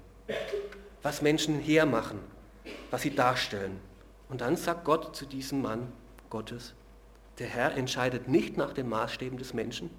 was 1.02 1.22
Menschen 1.22 1.58
hermachen 1.58 2.20
was 2.90 3.02
sie 3.02 3.14
darstellen. 3.14 3.80
Und 4.28 4.40
dann 4.40 4.56
sagt 4.56 4.84
Gott 4.84 5.16
zu 5.16 5.26
diesem 5.26 5.62
Mann 5.62 5.92
Gottes, 6.30 6.74
der 7.38 7.48
Herr 7.48 7.76
entscheidet 7.76 8.28
nicht 8.28 8.56
nach 8.56 8.72
den 8.72 8.88
Maßstäben 8.88 9.38
des 9.38 9.52
Menschen. 9.52 9.90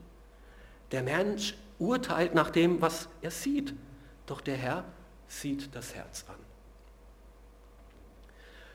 Der 0.92 1.04
Mensch 1.04 1.56
urteilt 1.80 2.36
nach 2.36 2.50
dem, 2.50 2.82
was 2.82 3.08
er 3.22 3.32
sieht. 3.32 3.74
Doch 4.26 4.42
der 4.42 4.56
Herr 4.56 4.86
sieht 5.28 5.76
das 5.76 5.96
Herz 5.96 6.26
an. 6.28 6.36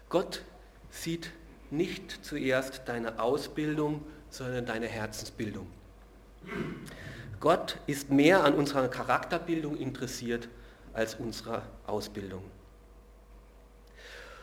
Gott 0.08 0.42
sieht 0.90 1.30
nicht 1.70 2.24
zuerst 2.24 2.82
deine 2.86 3.20
Ausbildung, 3.20 4.02
sondern 4.28 4.66
deine 4.66 4.86
Herzensbildung. 4.86 5.66
Gott 7.38 7.78
ist 7.86 8.10
mehr 8.10 8.44
an 8.44 8.54
unserer 8.54 8.88
Charakterbildung 8.88 9.76
interessiert 9.76 10.48
als 10.92 11.14
unserer 11.14 11.62
Ausbildung. 11.86 12.42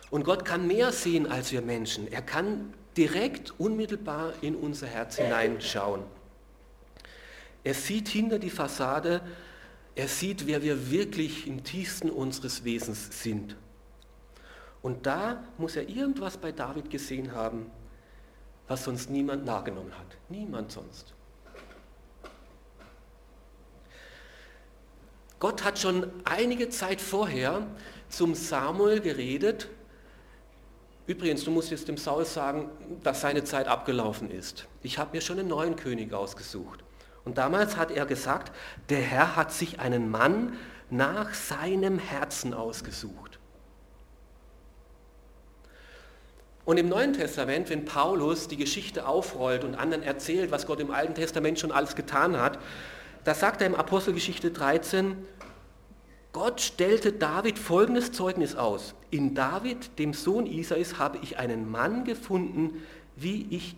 Und 0.09 0.23
Gott 0.23 0.45
kann 0.45 0.67
mehr 0.67 0.91
sehen 0.91 1.27
als 1.27 1.51
wir 1.51 1.61
Menschen. 1.61 2.11
Er 2.11 2.21
kann 2.21 2.73
direkt, 2.95 3.53
unmittelbar 3.59 4.33
in 4.41 4.55
unser 4.55 4.87
Herz 4.87 5.17
hineinschauen. 5.17 6.01
Er 7.67 7.73
sieht 7.73 8.07
hinter 8.07 8.39
die 8.39 8.49
Fassade, 8.49 9.19
er 9.93 10.07
sieht, 10.07 10.47
wer 10.47 10.63
wir 10.63 10.89
wirklich 10.89 11.47
im 11.47 11.65
tiefsten 11.65 12.09
unseres 12.09 12.63
Wesens 12.63 13.21
sind. 13.21 13.57
Und 14.81 15.05
da 15.05 15.43
muss 15.57 15.75
er 15.75 15.89
irgendwas 15.89 16.37
bei 16.37 16.53
David 16.53 16.89
gesehen 16.89 17.33
haben, 17.33 17.69
was 18.69 18.85
sonst 18.85 19.09
niemand 19.09 19.43
nahegenommen 19.43 19.91
hat. 19.99 20.05
Niemand 20.29 20.71
sonst. 20.71 21.13
Gott 25.37 25.65
hat 25.65 25.77
schon 25.77 26.09
einige 26.23 26.69
Zeit 26.69 27.01
vorher 27.01 27.67
zum 28.07 28.33
Samuel 28.33 29.01
geredet 29.01 29.67
Übrigens, 31.05 31.45
du 31.45 31.51
musst 31.51 31.71
jetzt 31.71 31.87
dem 31.87 31.95
Saul 31.95 32.25
sagen, 32.25 32.69
dass 33.01 33.21
seine 33.21 33.45
Zeit 33.45 33.69
abgelaufen 33.69 34.29
ist. 34.29 34.67
Ich 34.83 34.97
habe 34.97 35.15
mir 35.15 35.21
schon 35.21 35.39
einen 35.39 35.47
neuen 35.47 35.77
König 35.77 36.13
ausgesucht. 36.13 36.83
Und 37.27 37.37
damals 37.37 37.75
hat 37.75 37.91
er 37.91 38.05
gesagt, 38.05 38.53
der 38.87 39.01
Herr 39.01 39.35
hat 39.35 39.51
sich 39.51 39.81
einen 39.81 40.09
Mann 40.09 40.53
nach 40.89 41.33
seinem 41.33 41.99
Herzen 41.99 42.53
ausgesucht. 42.53 43.37
Und 46.63 46.77
im 46.77 46.87
Neuen 46.87 47.11
Testament, 47.11 47.69
wenn 47.69 47.83
Paulus 47.83 48.47
die 48.47 48.55
Geschichte 48.55 49.05
aufrollt 49.05 49.65
und 49.65 49.75
anderen 49.75 50.03
erzählt, 50.03 50.51
was 50.51 50.65
Gott 50.65 50.79
im 50.79 50.89
Alten 50.89 51.15
Testament 51.15 51.59
schon 51.59 51.73
alles 51.73 51.97
getan 51.97 52.39
hat, 52.39 52.59
da 53.25 53.33
sagt 53.33 53.59
er 53.59 53.67
im 53.67 53.75
Apostelgeschichte 53.75 54.51
13, 54.51 55.17
Gott 56.31 56.61
stellte 56.61 57.11
David 57.11 57.59
folgendes 57.59 58.13
Zeugnis 58.13 58.55
aus. 58.55 58.95
In 59.11 59.35
David, 59.35 59.99
dem 59.99 60.13
Sohn 60.13 60.45
Isais, 60.45 60.97
habe 60.97 61.17
ich 61.21 61.37
einen 61.37 61.69
Mann 61.69 62.05
gefunden, 62.05 62.85
wie 63.17 63.47
ich 63.49 63.75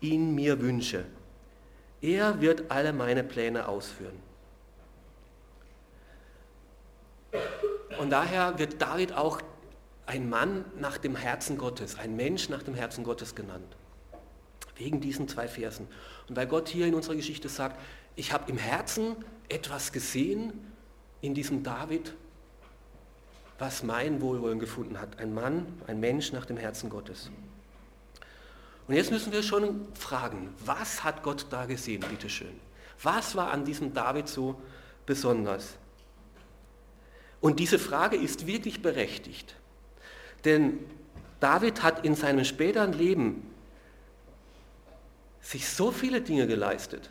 ihn 0.00 0.34
mir 0.34 0.60
wünsche. 0.60 1.04
Er 2.04 2.42
wird 2.42 2.70
alle 2.70 2.92
meine 2.92 3.24
Pläne 3.24 3.66
ausführen. 3.66 4.20
Und 7.98 8.10
daher 8.10 8.58
wird 8.58 8.82
David 8.82 9.14
auch 9.14 9.40
ein 10.04 10.28
Mann 10.28 10.66
nach 10.78 10.98
dem 10.98 11.16
Herzen 11.16 11.56
Gottes, 11.56 11.98
ein 11.98 12.14
Mensch 12.14 12.50
nach 12.50 12.62
dem 12.62 12.74
Herzen 12.74 13.04
Gottes 13.04 13.34
genannt. 13.34 13.74
Wegen 14.76 15.00
diesen 15.00 15.28
zwei 15.28 15.48
Versen. 15.48 15.88
Und 16.28 16.36
weil 16.36 16.46
Gott 16.46 16.68
hier 16.68 16.86
in 16.86 16.94
unserer 16.94 17.14
Geschichte 17.14 17.48
sagt, 17.48 17.80
ich 18.16 18.34
habe 18.34 18.50
im 18.50 18.58
Herzen 18.58 19.16
etwas 19.48 19.90
gesehen, 19.90 20.52
in 21.22 21.32
diesem 21.32 21.62
David, 21.62 22.12
was 23.58 23.82
mein 23.82 24.20
Wohlwollen 24.20 24.58
gefunden 24.58 25.00
hat. 25.00 25.18
Ein 25.18 25.32
Mann, 25.32 25.80
ein 25.86 26.00
Mensch 26.00 26.32
nach 26.32 26.44
dem 26.44 26.58
Herzen 26.58 26.90
Gottes. 26.90 27.30
Und 28.86 28.94
jetzt 28.94 29.10
müssen 29.10 29.32
wir 29.32 29.42
schon 29.42 29.86
fragen, 29.94 30.54
was 30.64 31.04
hat 31.04 31.22
Gott 31.22 31.46
da 31.50 31.66
gesehen, 31.66 32.04
bitteschön? 32.08 32.60
Was 33.02 33.34
war 33.34 33.50
an 33.50 33.64
diesem 33.64 33.94
David 33.94 34.28
so 34.28 34.60
besonders? 35.06 35.74
Und 37.40 37.60
diese 37.60 37.78
Frage 37.78 38.16
ist 38.16 38.46
wirklich 38.46 38.82
berechtigt. 38.82 39.54
Denn 40.44 40.78
David 41.40 41.82
hat 41.82 42.04
in 42.04 42.14
seinem 42.14 42.44
späteren 42.44 42.92
Leben 42.92 43.50
sich 45.40 45.68
so 45.68 45.90
viele 45.90 46.20
Dinge 46.20 46.46
geleistet, 46.46 47.10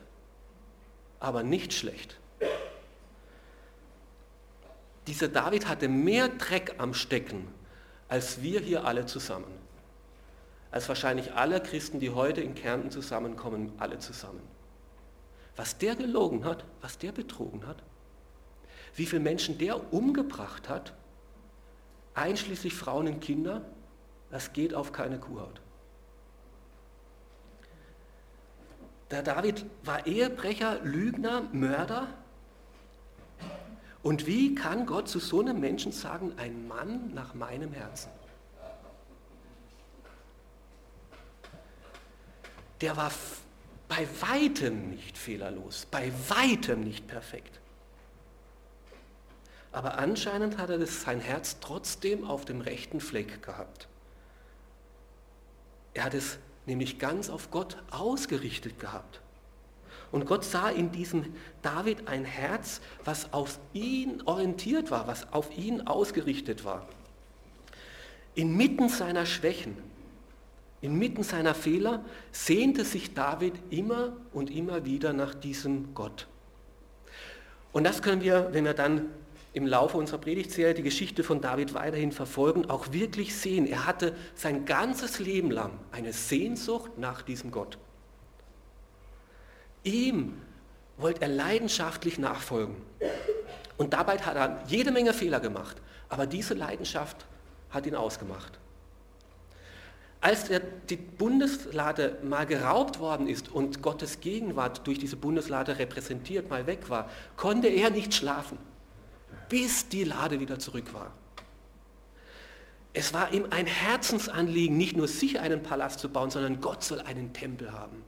aber 1.19 1.43
nicht 1.43 1.73
schlecht. 1.73 2.17
Dieser 5.07 5.27
David 5.27 5.67
hatte 5.67 5.87
mehr 5.87 6.29
Dreck 6.29 6.75
am 6.77 6.93
Stecken 6.93 7.47
als 8.13 8.43
wir 8.43 8.59
hier 8.59 8.85
alle 8.85 9.07
zusammen. 9.07 9.62
Als 10.73 10.89
wahrscheinlich 10.89 11.33
alle 11.33 11.61
Christen, 11.61 11.99
die 11.99 12.09
heute 12.09 12.41
in 12.41 12.55
Kärnten 12.55 12.89
zusammenkommen, 12.89 13.71
alle 13.77 13.99
zusammen. 13.99 14.41
Was 15.55 15.77
der 15.77 15.95
gelogen 15.95 16.45
hat, 16.45 16.65
was 16.81 16.97
der 16.97 17.11
betrogen 17.11 17.67
hat, 17.67 17.83
wie 18.95 19.05
viele 19.05 19.21
Menschen 19.21 19.59
der 19.59 19.93
umgebracht 19.93 20.69
hat, 20.69 20.95
einschließlich 22.15 22.73
Frauen 22.73 23.05
und 23.05 23.19
Kinder, 23.19 23.61
das 24.31 24.51
geht 24.51 24.73
auf 24.73 24.91
keine 24.91 25.19
Kuhhaut. 25.19 25.61
Der 29.11 29.21
David 29.21 29.63
war 29.83 30.07
Ehebrecher, 30.07 30.79
Lügner, 30.81 31.43
Mörder, 31.51 32.07
und 34.01 34.25
wie 34.25 34.55
kann 34.55 34.87
Gott 34.87 35.07
zu 35.07 35.19
so 35.19 35.39
einem 35.39 35.59
Menschen 35.59 35.91
sagen, 35.91 36.33
ein 36.37 36.67
Mann 36.67 37.13
nach 37.13 37.35
meinem 37.35 37.73
Herzen? 37.73 38.09
Der 42.83 42.97
war 42.97 43.13
bei 43.87 44.05
weitem 44.19 44.89
nicht 44.89 45.17
fehlerlos, 45.17 45.87
bei 45.89 46.11
weitem 46.27 46.81
nicht 46.81 47.07
perfekt. 47.07 47.61
Aber 49.71 49.97
anscheinend 49.97 50.57
hat 50.57 50.69
er 50.69 50.79
das, 50.79 51.03
sein 51.03 51.21
Herz 51.21 51.61
trotzdem 51.61 52.25
auf 52.25 52.43
dem 52.43 52.59
rechten 52.59 52.99
Fleck 52.99 53.41
gehabt. 53.41 53.87
Er 55.93 56.03
hat 56.03 56.13
es 56.13 56.39
nämlich 56.65 56.99
ganz 56.99 57.29
auf 57.29 57.51
Gott 57.51 57.77
ausgerichtet 57.89 58.81
gehabt. 58.81 59.21
Und 60.11 60.25
Gott 60.25 60.43
sah 60.43 60.67
in 60.67 60.91
diesem 60.91 61.33
David 61.61 62.09
ein 62.09 62.25
Herz, 62.25 62.81
was 63.05 63.31
auf 63.31 63.59
ihn 63.71 64.21
orientiert 64.25 64.91
war, 64.91 65.07
was 65.07 65.31
auf 65.31 65.57
ihn 65.57 65.87
ausgerichtet 65.87 66.65
war. 66.65 66.85
Inmitten 68.35 68.89
seiner 68.89 69.25
Schwächen, 69.25 69.92
inmitten 70.83 71.23
seiner 71.23 71.55
Fehler 71.55 72.03
sehnte 72.31 72.83
sich 72.83 73.13
David 73.13 73.53
immer 73.69 74.17
und 74.33 74.51
immer 74.51 74.85
wieder 74.85 75.13
nach 75.13 75.33
diesem 75.33 75.93
Gott. 75.93 76.27
Und 77.71 77.85
das 77.85 78.01
können 78.01 78.21
wir, 78.21 78.49
wenn 78.51 78.65
wir 78.65 78.73
dann 78.73 79.07
im 79.53 79.65
Laufe 79.65 79.97
unserer 79.97 80.17
Predigtserie 80.17 80.73
die 80.73 80.83
Geschichte 80.83 81.23
von 81.23 81.39
David 81.39 81.73
weiterhin 81.73 82.11
verfolgen, 82.11 82.69
auch 82.69 82.91
wirklich 82.91 83.35
sehen. 83.35 83.65
Er 83.65 83.85
hatte 83.85 84.13
sein 84.35 84.65
ganzes 84.65 85.19
Leben 85.19 85.51
lang 85.51 85.71
eine 85.91 86.11
Sehnsucht 86.11 86.97
nach 86.97 87.21
diesem 87.21 87.51
Gott. 87.51 87.77
Ihm 89.83 90.41
wollte 90.97 91.21
er 91.21 91.29
leidenschaftlich 91.29 92.19
nachfolgen. 92.19 92.75
Und 93.77 93.93
dabei 93.93 94.17
hat 94.17 94.35
er 94.35 94.63
jede 94.67 94.91
Menge 94.91 95.13
Fehler 95.13 95.39
gemacht, 95.39 95.77
aber 96.09 96.27
diese 96.27 96.55
Leidenschaft 96.55 97.25
hat 97.69 97.85
ihn 97.85 97.95
ausgemacht. 97.95 98.59
Als 100.23 100.45
die 100.89 100.95
Bundeslade 100.95 102.17
mal 102.23 102.45
geraubt 102.45 102.99
worden 102.99 103.27
ist 103.27 103.49
und 103.49 103.81
Gottes 103.81 104.21
Gegenwart 104.21 104.87
durch 104.87 104.97
diese 104.97 105.17
Bundeslade 105.17 105.77
repräsentiert 105.79 106.49
mal 106.49 106.65
weg 106.65 106.89
war, 106.89 107.09
konnte 107.35 107.67
er 107.67 107.89
nicht 107.89 108.13
schlafen, 108.13 108.57
bis 109.49 109.89
die 109.89 110.05
Lade 110.05 110.39
wieder 110.39 110.59
zurück 110.59 110.93
war. 110.93 111.11
Es 112.93 113.13
war 113.13 113.33
ihm 113.33 113.47
ein 113.49 113.65
Herzensanliegen, 113.65 114.77
nicht 114.77 114.95
nur 114.95 115.09
sich 115.09 115.41
einen 115.41 115.61
Palast 115.61 115.99
zu 115.99 116.07
bauen, 116.07 116.29
sondern 116.29 116.61
Gott 116.61 116.85
soll 116.85 117.01
einen 117.01 117.33
Tempel 117.33 117.73
haben. 117.73 118.01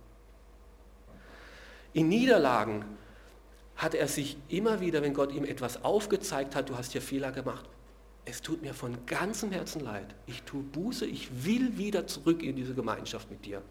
In 1.91 2.07
Niederlagen 2.07 2.85
hat 3.75 3.93
er 3.93 4.07
sich 4.07 4.37
immer 4.47 4.79
wieder, 4.79 5.01
wenn 5.01 5.13
Gott 5.13 5.33
ihm 5.33 5.43
etwas 5.43 5.83
aufgezeigt 5.83 6.55
hat, 6.55 6.69
du 6.69 6.77
hast 6.77 6.93
hier 6.93 7.01
Fehler 7.01 7.33
gemacht, 7.33 7.65
es 8.25 8.41
tut 8.41 8.61
mir 8.61 8.73
von 8.73 9.05
ganzem 9.05 9.51
Herzen 9.51 9.81
leid. 9.81 10.15
Ich 10.25 10.41
tue 10.43 10.63
Buße, 10.63 11.05
ich 11.05 11.45
will 11.45 11.77
wieder 11.77 12.07
zurück 12.07 12.41
in 12.41 12.55
diese 12.55 12.73
Gemeinschaft 12.73 13.29
mit 13.29 13.45
dir. 13.45 13.61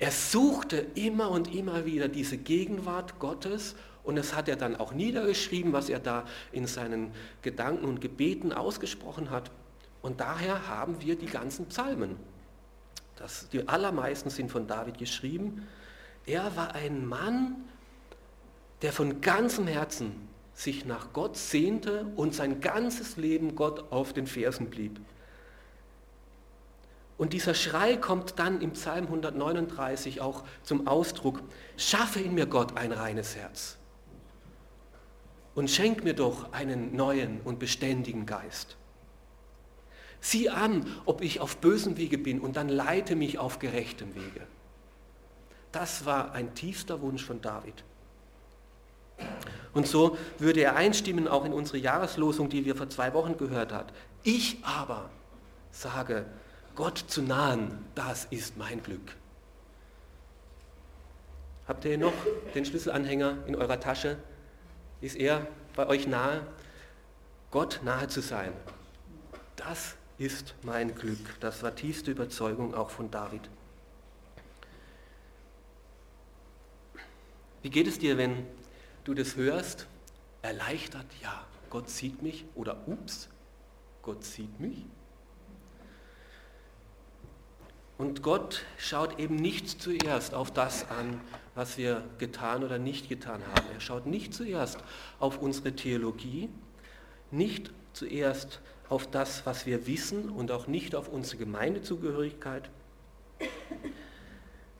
Er 0.00 0.10
suchte 0.10 0.86
immer 0.94 1.30
und 1.30 1.52
immer 1.54 1.84
wieder 1.84 2.08
diese 2.08 2.36
Gegenwart 2.36 3.18
Gottes 3.18 3.74
und 4.04 4.16
das 4.16 4.34
hat 4.34 4.48
er 4.48 4.56
dann 4.56 4.76
auch 4.76 4.92
niedergeschrieben, 4.92 5.72
was 5.72 5.88
er 5.88 5.98
da 5.98 6.24
in 6.52 6.66
seinen 6.66 7.12
Gedanken 7.42 7.84
und 7.84 8.00
Gebeten 8.00 8.52
ausgesprochen 8.52 9.30
hat. 9.30 9.50
Und 10.02 10.20
daher 10.20 10.68
haben 10.68 11.02
wir 11.02 11.16
die 11.16 11.26
ganzen 11.26 11.66
Psalmen. 11.66 12.16
Das, 13.16 13.48
die 13.50 13.66
allermeisten 13.66 14.30
sind 14.30 14.50
von 14.50 14.66
David 14.66 14.98
geschrieben. 14.98 15.66
Er 16.24 16.56
war 16.56 16.74
ein 16.74 17.04
Mann, 17.04 17.56
der 18.82 18.92
von 18.92 19.20
ganzem 19.20 19.66
Herzen 19.66 20.28
sich 20.58 20.84
nach 20.84 21.12
Gott 21.12 21.36
sehnte 21.36 22.06
und 22.16 22.34
sein 22.34 22.60
ganzes 22.60 23.16
Leben 23.16 23.54
Gott 23.54 23.92
auf 23.92 24.12
den 24.12 24.26
Fersen 24.26 24.70
blieb. 24.70 25.00
Und 27.16 27.32
dieser 27.32 27.54
Schrei 27.54 27.96
kommt 27.96 28.40
dann 28.40 28.60
im 28.60 28.72
Psalm 28.72 29.04
139 29.04 30.20
auch 30.20 30.42
zum 30.64 30.88
Ausdruck, 30.88 31.42
schaffe 31.76 32.18
in 32.18 32.34
mir 32.34 32.46
Gott 32.46 32.76
ein 32.76 32.90
reines 32.90 33.36
Herz 33.36 33.78
und 35.54 35.70
schenk 35.70 36.02
mir 36.02 36.14
doch 36.14 36.52
einen 36.52 36.96
neuen 36.96 37.40
und 37.42 37.60
beständigen 37.60 38.26
Geist. 38.26 38.76
Sieh 40.20 40.50
an, 40.50 40.86
ob 41.04 41.22
ich 41.22 41.38
auf 41.38 41.58
bösem 41.58 41.96
Wege 41.96 42.18
bin 42.18 42.40
und 42.40 42.56
dann 42.56 42.68
leite 42.68 43.14
mich 43.14 43.38
auf 43.38 43.60
gerechtem 43.60 44.16
Wege. 44.16 44.44
Das 45.70 46.04
war 46.04 46.32
ein 46.32 46.56
tiefster 46.56 47.00
Wunsch 47.00 47.24
von 47.24 47.40
David. 47.40 47.84
Und 49.78 49.86
so 49.86 50.18
würde 50.38 50.60
er 50.60 50.74
einstimmen 50.74 51.28
auch 51.28 51.44
in 51.44 51.52
unsere 51.52 51.78
Jahreslosung, 51.78 52.48
die 52.48 52.64
wir 52.64 52.74
vor 52.74 52.90
zwei 52.90 53.14
Wochen 53.14 53.36
gehört 53.36 53.72
haben. 53.72 53.86
Ich 54.24 54.58
aber 54.64 55.08
sage, 55.70 56.26
Gott 56.74 56.98
zu 57.06 57.22
nahen, 57.22 57.86
das 57.94 58.24
ist 58.24 58.56
mein 58.56 58.82
Glück. 58.82 59.14
Habt 61.68 61.84
ihr 61.84 61.96
noch 61.96 62.12
den 62.56 62.64
Schlüsselanhänger 62.64 63.38
in 63.46 63.54
eurer 63.54 63.78
Tasche? 63.78 64.16
Ist 65.00 65.14
er 65.14 65.46
bei 65.76 65.86
euch 65.86 66.08
nahe? 66.08 66.44
Gott 67.52 67.78
nahe 67.84 68.08
zu 68.08 68.20
sein. 68.20 68.52
Das 69.54 69.94
ist 70.18 70.56
mein 70.64 70.92
Glück. 70.96 71.38
Das 71.38 71.62
war 71.62 71.76
tiefste 71.76 72.10
Überzeugung 72.10 72.74
auch 72.74 72.90
von 72.90 73.12
David. 73.12 73.42
Wie 77.62 77.70
geht 77.70 77.86
es 77.86 78.00
dir, 78.00 78.18
wenn 78.18 78.44
du 79.04 79.14
das 79.14 79.36
hörst? 79.36 79.86
Erleichtert, 80.42 81.06
ja, 81.22 81.44
Gott 81.70 81.90
sieht 81.90 82.22
mich 82.22 82.44
oder 82.54 82.86
ups, 82.86 83.28
Gott 84.02 84.24
sieht 84.24 84.60
mich. 84.60 84.84
Und 87.98 88.22
Gott 88.22 88.64
schaut 88.76 89.18
eben 89.18 89.34
nicht 89.34 89.82
zuerst 89.82 90.32
auf 90.32 90.52
das 90.52 90.88
an, 90.88 91.20
was 91.56 91.76
wir 91.76 92.04
getan 92.18 92.62
oder 92.62 92.78
nicht 92.78 93.08
getan 93.08 93.42
haben. 93.52 93.66
Er 93.74 93.80
schaut 93.80 94.06
nicht 94.06 94.32
zuerst 94.32 94.78
auf 95.18 95.38
unsere 95.38 95.74
Theologie, 95.74 96.48
nicht 97.32 97.72
zuerst 97.92 98.60
auf 98.88 99.10
das, 99.10 99.44
was 99.44 99.66
wir 99.66 99.88
wissen 99.88 100.30
und 100.30 100.52
auch 100.52 100.68
nicht 100.68 100.94
auf 100.94 101.08
unsere 101.08 101.38
Gemeindezugehörigkeit. 101.38 102.70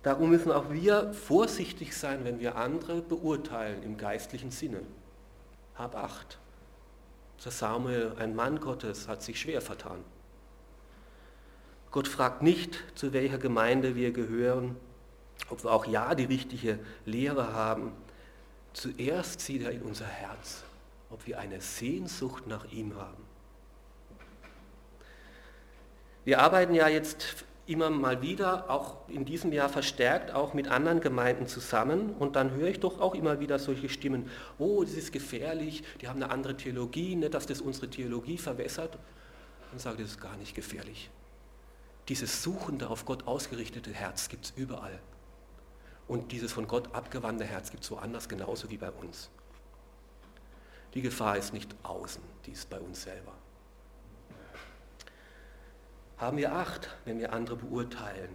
Darum 0.03 0.31
müssen 0.31 0.53
auch 0.53 0.71
wir 0.71 1.13
vorsichtig 1.13 1.97
sein, 1.97 2.25
wenn 2.25 2.39
wir 2.39 2.57
andere 2.57 3.03
beurteilen 3.03 3.83
im 3.83 3.97
geistlichen 3.97 4.51
Sinne. 4.51 4.83
Hab 5.75 5.97
Acht. 5.97 6.39
Der 7.45 7.53
Samuel, 7.53 8.13
ein 8.19 8.35
Mann 8.35 8.61
Gottes, 8.61 9.09
hat 9.09 9.23
sich 9.23 9.41
schwer 9.41 9.61
vertan. 9.61 10.05
Gott 11.91 12.09
fragt 12.09 12.43
nicht, 12.43 12.79
zu 12.95 13.13
welcher 13.13 13.39
Gemeinde 13.39 13.95
wir 13.95 14.13
gehören, 14.13 14.77
ob 15.49 15.65
wir 15.65 15.73
auch 15.73 15.87
ja 15.87 16.15
die 16.15 16.25
richtige 16.25 16.79
Lehre 17.05 17.53
haben. 17.53 17.93
Zuerst 18.73 19.41
sieht 19.41 19.63
er 19.63 19.71
in 19.71 19.83
unser 19.83 20.07
Herz, 20.07 20.65
ob 21.11 21.27
wir 21.27 21.39
eine 21.39 21.61
Sehnsucht 21.61 22.47
nach 22.47 22.71
ihm 22.71 22.97
haben. 22.97 23.25
Wir 26.25 26.41
arbeiten 26.41 26.75
ja 26.75 26.89
jetzt 26.89 27.47
immer 27.69 27.91
mal 27.91 28.23
wieder, 28.23 28.71
auch 28.71 29.09
in 29.09 29.25
diesem 29.25 29.53
Jahr 29.53 29.69
verstärkt, 29.69 30.35
auch 30.35 30.55
mit 30.55 30.69
anderen 30.69 31.01
Gemeinden 31.01 31.47
zusammen. 31.47 32.15
Und 32.19 32.35
dann 32.35 32.53
höre 32.53 32.69
ich 32.69 32.81
doch 32.81 33.01
auch 33.01 33.15
immer 33.15 33.41
wieder 33.41 33.59
solche 33.59 33.89
Stimmen, 33.89 34.31
oh, 34.59 34.83
das 34.83 34.95
ist 34.95 35.13
gefährlich, 35.13 35.85
die 36.01 36.09
haben 36.09 36.23
eine 36.23 36.33
andere 36.33 36.57
Theologie, 36.57 37.15
nicht, 37.15 37.35
dass 37.35 37.47
das 37.47 37.61
unsere 37.61 37.89
Theologie 37.89 38.39
verwässert. 38.39 38.99
Und 39.71 39.81
sage, 39.81 40.03
das 40.03 40.13
ist 40.13 40.21
gar 40.21 40.37
nicht 40.37 40.55
gefährlich. 40.55 41.11
Dieses 42.09 42.43
suchende, 42.43 42.89
auf 42.89 43.05
Gott 43.05 43.27
ausgerichtete 43.27 43.93
Herz 43.93 44.31
gibt 44.31 44.47
es 44.47 44.53
überall. 44.57 44.99
Und 46.07 46.33
dieses 46.33 46.53
von 46.53 46.67
Gott 46.67 46.95
abgewandte 46.95 47.45
Herz 47.45 47.71
gibt 47.71 47.85
es 47.85 47.91
woanders 47.91 48.31
genauso 48.31 48.71
wie 48.71 48.79
bei 48.79 48.91
uns. 48.91 49.29
Die 50.95 51.03
Gefahr 51.03 51.37
ist 51.37 51.53
nicht 51.53 51.75
außen, 51.83 52.23
die 52.47 52.53
ist 52.53 52.71
bei 52.71 52.81
uns 52.81 53.03
selber. 53.03 53.35
Haben 56.19 56.37
wir 56.37 56.53
Acht, 56.53 56.89
wenn 57.05 57.19
wir 57.19 57.33
andere 57.33 57.57
beurteilen? 57.57 58.31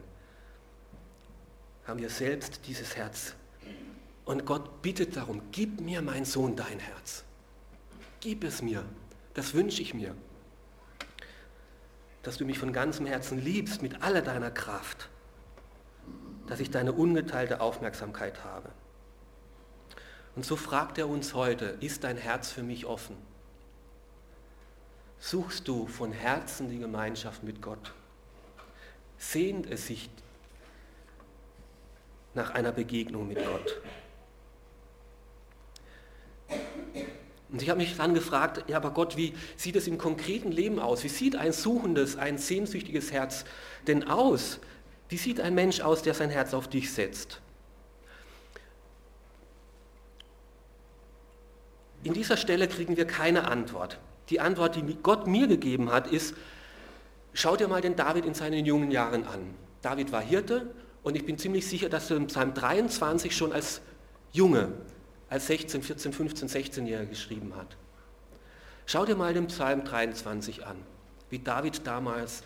Haben 1.86 2.00
wir 2.00 2.10
selbst 2.10 2.65
dieses 2.67 2.96
Herz? 2.96 3.36
Und 4.26 4.46
Gott 4.46 4.82
bittet 4.82 5.17
darum, 5.17 5.41
gib 5.52 5.82
mir, 5.82 6.02
mein 6.02 6.24
Sohn, 6.24 6.56
dein 6.56 6.80
Herz. 6.80 7.26
Gib 8.22 8.43
es 8.43 8.62
mir. 8.62 8.86
Das 9.34 9.54
wünsche 9.54 9.82
ich 9.82 9.93
mir 9.93 10.15
dass 12.24 12.38
du 12.38 12.46
mich 12.46 12.58
von 12.58 12.74
ganzem 12.74 13.06
Herzen 13.06 13.38
liebst 13.38 13.82
mit 13.82 14.02
aller 14.02 14.22
deiner 14.22 14.50
Kraft, 14.50 15.10
dass 16.48 16.62
ich 16.62 16.72
deine 16.72 16.93
ungeteilte 16.93 17.62
Aufmerksamkeit 17.62 18.43
habe. 18.43 18.69
Und 20.36 20.46
so 20.46 20.56
fragt 20.56 20.98
er 20.98 21.08
uns 21.10 21.34
heute, 21.36 21.78
ist 21.82 22.06
dein 22.06 22.17
Herz 22.17 22.50
für 22.50 22.63
mich 22.63 22.86
offen? 22.86 23.15
Suchst 25.25 25.69
du 25.69 25.88
von 25.88 26.12
Herzen 26.12 26.69
die 26.69 26.79
Gemeinschaft 26.79 27.43
mit 27.43 27.62
Gott? 27.62 27.93
Sehnt 29.17 29.71
es 29.71 29.88
sich 29.88 30.09
nach 32.33 32.49
einer 32.49 32.73
Begegnung 32.73 33.29
mit 33.29 33.38
Gott? 33.38 33.79
Und 37.49 37.62
ich 37.62 37.69
habe 37.69 37.79
mich 37.79 37.95
dann 37.95 38.13
gefragt, 38.13 38.65
ja, 38.67 38.75
aber 38.75 38.91
Gott, 38.91 39.15
wie 39.15 39.33
sieht 39.55 39.77
es 39.77 39.88
im 39.88 39.97
konkreten 39.97 40.51
Leben 40.51 40.77
aus? 40.77 41.05
Wie 41.05 41.09
sieht 41.09 41.38
ein 41.38 41.53
suchendes, 41.53 42.17
ein 42.17 42.38
sehnsüchtiges 42.38 43.13
Herz 43.13 43.45
denn 43.88 44.09
aus? 44.09 44.59
Wie 45.07 45.17
sieht 45.17 45.39
ein 45.39 45.55
Mensch 45.55 45.79
aus, 45.79 46.01
der 46.01 46.15
sein 46.15 46.31
Herz 46.31 46.53
auf 46.53 46.67
dich 46.67 46.91
setzt? 46.91 47.39
In 52.03 52.12
dieser 52.12 52.36
Stelle 52.36 52.67
kriegen 52.67 52.97
wir 52.97 53.07
keine 53.07 53.47
Antwort. 53.47 53.99
Die 54.34 54.39
Antwort, 54.39 54.76
die 54.76 54.98
Gott 55.04 55.28
mir 55.28 55.46
gegeben 55.46 55.91
hat, 55.91 56.08
ist, 56.08 56.34
schau 57.34 57.56
dir 57.56 57.67
mal 57.67 57.82
den 57.82 57.96
David 57.96 58.26
in 58.26 58.34
seinen 58.34 58.65
jungen 58.65 58.89
Jahren 58.89 59.28
an. 59.28 59.54
David 59.84 60.12
war 60.12 60.24
Hirte 60.24 60.74
und 61.04 61.15
ich 61.15 61.24
bin 61.24 61.38
ziemlich 61.38 61.67
sicher, 61.67 61.88
dass 61.88 62.10
er 62.10 62.17
im 62.17 62.26
Psalm 62.26 62.56
23 62.56 63.38
schon 63.38 63.54
als 63.54 63.82
Junge 64.32 64.72
als 65.30 65.46
16, 65.46 65.84
14, 65.84 66.13
15, 66.13 66.50
16-Jähriger 66.50 67.06
geschrieben 67.06 67.56
hat. 67.56 67.78
Schau 68.88 69.06
dir 69.06 69.15
mal 69.15 69.36
den 69.36 69.46
Psalm 69.50 69.84
23 69.84 70.65
an, 70.65 70.78
wie 71.30 71.38
David 71.38 71.86
damals, 71.86 72.41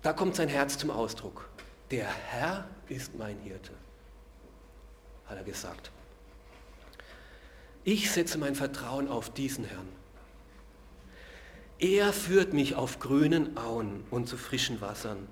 da 0.00 0.14
kommt 0.14 0.34
sein 0.34 0.48
Herz 0.48 0.78
zum 0.78 0.90
Ausdruck. 0.90 1.50
Der 1.90 2.06
Herr 2.06 2.66
ist 2.88 3.18
mein 3.18 3.38
Hirte, 3.40 3.72
hat 5.26 5.36
er 5.36 5.44
gesagt. 5.44 5.90
Ich 7.84 8.10
setze 8.10 8.38
mein 8.38 8.54
Vertrauen 8.54 9.08
auf 9.08 9.28
diesen 9.28 9.64
Herrn. 9.64 9.97
Er 11.78 12.12
führt 12.12 12.52
mich 12.52 12.74
auf 12.74 12.98
grünen 12.98 13.56
Auen 13.56 14.04
und 14.10 14.28
zu 14.28 14.36
frischen 14.36 14.80
Wassern. 14.80 15.28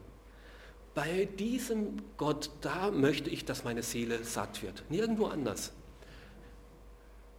Bei 0.95 1.25
diesem 1.25 2.03
Gott, 2.17 2.51
da 2.61 2.91
möchte 2.91 3.29
ich, 3.31 3.45
dass 3.45 3.65
meine 3.65 3.83
Seele 3.83 4.23
satt 4.25 4.63
wird. 4.63 4.85
Nirgendwo 4.89 5.27
anders. 5.27 5.73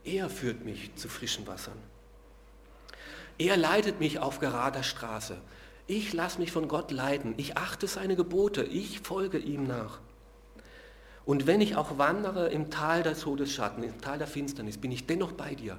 Er 0.03 0.29
führt 0.29 0.65
mich 0.65 0.93
zu 0.95 1.07
frischen 1.07 1.47
Wassern. 1.47 1.77
Er 3.37 3.55
leitet 3.55 3.99
mich 3.99 4.19
auf 4.19 4.39
gerader 4.39 4.83
Straße. 4.83 5.37
Ich 5.87 6.11
lasse 6.11 6.39
mich 6.39 6.51
von 6.51 6.67
Gott 6.67 6.91
leiten. 6.91 7.33
Ich 7.37 7.55
achte 7.57 7.87
seine 7.87 8.17
Gebote. 8.17 8.63
Ich 8.63 8.99
folge 8.99 9.37
ihm 9.37 9.63
nach. 9.63 9.99
Und 11.25 11.47
wenn 11.47 11.61
ich 11.61 11.75
auch 11.75 11.97
wandere 11.97 12.49
im 12.49 12.69
Tal 12.69 13.03
der 13.03 13.17
Todesschatten, 13.17 13.83
im 13.83 14.01
Tal 14.01 14.17
der 14.17 14.27
Finsternis, 14.27 14.77
bin 14.77 14.91
ich 14.91 15.07
dennoch 15.07 15.31
bei 15.31 15.55
dir. 15.55 15.77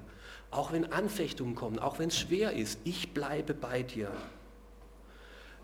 Auch 0.51 0.73
wenn 0.73 0.93
Anfechtungen 0.93 1.55
kommen, 1.55 1.79
auch 1.79 1.99
wenn 1.99 2.09
es 2.09 2.19
schwer 2.19 2.53
ist, 2.53 2.81
ich 2.85 3.13
bleibe 3.13 3.55
bei 3.55 3.83
dir. 3.83 4.11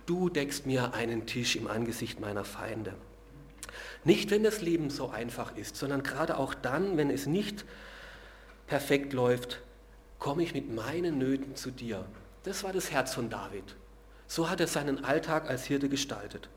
Du 0.07 0.29
deckst 0.29 0.67
mir 0.67 0.93
einen 0.95 1.27
Tisch 1.27 1.57
im 1.57 1.67
Angesicht 1.67 2.21
meiner 2.21 2.45
Feinde. 2.45 2.95
Nicht, 4.05 4.31
wenn 4.31 4.45
das 4.45 4.61
Leben 4.61 4.91
so 4.91 5.09
einfach 5.09 5.57
ist, 5.57 5.77
sondern 5.77 6.03
gerade 6.03 6.37
auch 6.37 6.53
dann, 6.53 6.99
wenn 6.99 7.11
es 7.11 7.27
nicht 7.27 7.65
perfekt 8.67 9.15
läuft, 9.15 9.63
komme 10.19 10.43
ich 10.43 10.53
mit 10.53 10.73
meinen 10.73 11.19
Nöten 11.19 11.57
zu 11.57 11.71
dir. 11.71 12.05
Das 12.43 12.63
war 12.63 12.73
das 12.73 12.91
Herz 12.91 13.15
von 13.15 13.31
David. 13.31 13.77
So 14.27 14.51
hat 14.51 14.61
er 14.61 14.67
seinen 14.67 15.05
Alltag 15.05 15.49
als 15.49 15.65
Hirte 15.65 15.89
gestaltet. 15.89 16.49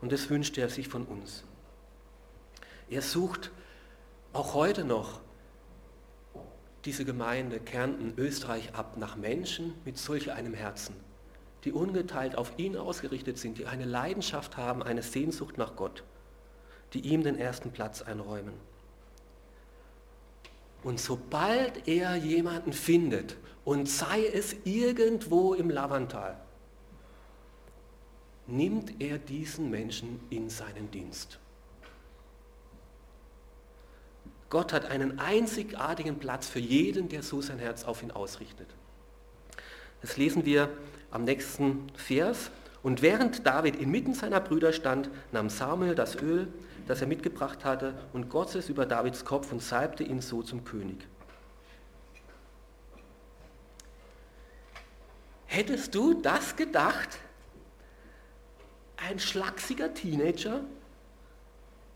Und 0.00 0.10
das 0.10 0.28
wünscht 0.30 0.58
er 0.58 0.68
sich 0.68 0.88
von 0.88 1.04
uns. 1.04 1.44
Er 2.90 3.02
sucht 3.02 3.52
auch 4.32 4.54
heute 4.54 4.84
noch 4.84 5.20
diese 6.84 7.04
Gemeinde 7.04 7.60
Kärnten, 7.60 8.14
Österreich 8.16 8.74
ab 8.74 8.96
nach 8.96 9.16
Menschen 9.16 9.74
mit 9.84 9.98
solch 9.98 10.32
einem 10.32 10.54
Herzen, 10.54 10.94
die 11.64 11.72
ungeteilt 11.72 12.36
auf 12.36 12.52
ihn 12.58 12.76
ausgerichtet 12.76 13.38
sind, 13.38 13.58
die 13.58 13.66
eine 13.66 13.84
Leidenschaft 13.84 14.56
haben, 14.56 14.82
eine 14.82 15.02
Sehnsucht 15.02 15.58
nach 15.58 15.76
Gott, 15.76 16.02
die 16.92 17.00
ihm 17.00 17.22
den 17.22 17.38
ersten 17.38 17.70
Platz 17.70 18.02
einräumen. 18.02 18.54
Und 20.82 20.98
sobald 20.98 21.86
er 21.86 22.16
jemanden 22.16 22.72
findet, 22.72 23.36
und 23.64 23.88
sei 23.88 24.26
es 24.26 24.56
irgendwo 24.64 25.54
im 25.54 25.70
Lavantal, 25.70 26.36
nimmt 28.46 29.00
er 29.00 29.18
diesen 29.18 29.70
Menschen 29.70 30.20
in 30.30 30.50
seinen 30.50 30.90
Dienst. 30.90 31.38
Gott 34.52 34.74
hat 34.74 34.84
einen 34.84 35.18
einzigartigen 35.18 36.18
Platz 36.18 36.46
für 36.46 36.58
jeden, 36.58 37.08
der 37.08 37.22
so 37.22 37.40
sein 37.40 37.58
Herz 37.58 37.84
auf 37.84 38.02
ihn 38.02 38.10
ausrichtet. 38.10 38.68
Das 40.02 40.18
lesen 40.18 40.44
wir 40.44 40.68
am 41.10 41.24
nächsten 41.24 41.86
Vers. 41.96 42.50
Und 42.82 43.00
während 43.00 43.46
David 43.46 43.76
inmitten 43.76 44.12
seiner 44.12 44.40
Brüder 44.40 44.74
stand, 44.74 45.08
nahm 45.30 45.48
Samuel 45.48 45.94
das 45.94 46.16
Öl, 46.20 46.48
das 46.86 47.00
er 47.00 47.06
mitgebracht 47.06 47.64
hatte, 47.64 47.94
und 48.12 48.28
goss 48.28 48.54
es 48.54 48.68
über 48.68 48.84
Davids 48.84 49.24
Kopf 49.24 49.50
und 49.52 49.62
salbte 49.62 50.04
ihn 50.04 50.20
so 50.20 50.42
zum 50.42 50.64
König. 50.64 50.98
Hättest 55.46 55.94
du 55.94 56.12
das 56.20 56.56
gedacht? 56.56 57.20
Ein 58.98 59.18
schlachsiger 59.18 59.94
Teenager, 59.94 60.60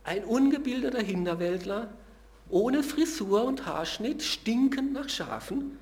ein 0.05 0.25
ungebildeter 0.25 1.03
Hinterwäldler, 1.03 1.91
ohne 2.49 2.83
Frisur 2.83 3.45
und 3.45 3.67
Haarschnitt, 3.67 4.23
stinkend 4.23 4.93
nach 4.93 5.09
Schafen, 5.09 5.79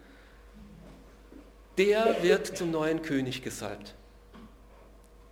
der 1.76 2.22
wird 2.22 2.56
zum 2.56 2.70
neuen 2.70 3.02
König 3.02 3.42
gesalbt, 3.42 3.94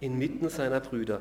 inmitten 0.00 0.48
seiner 0.48 0.80
Brüder. 0.80 1.20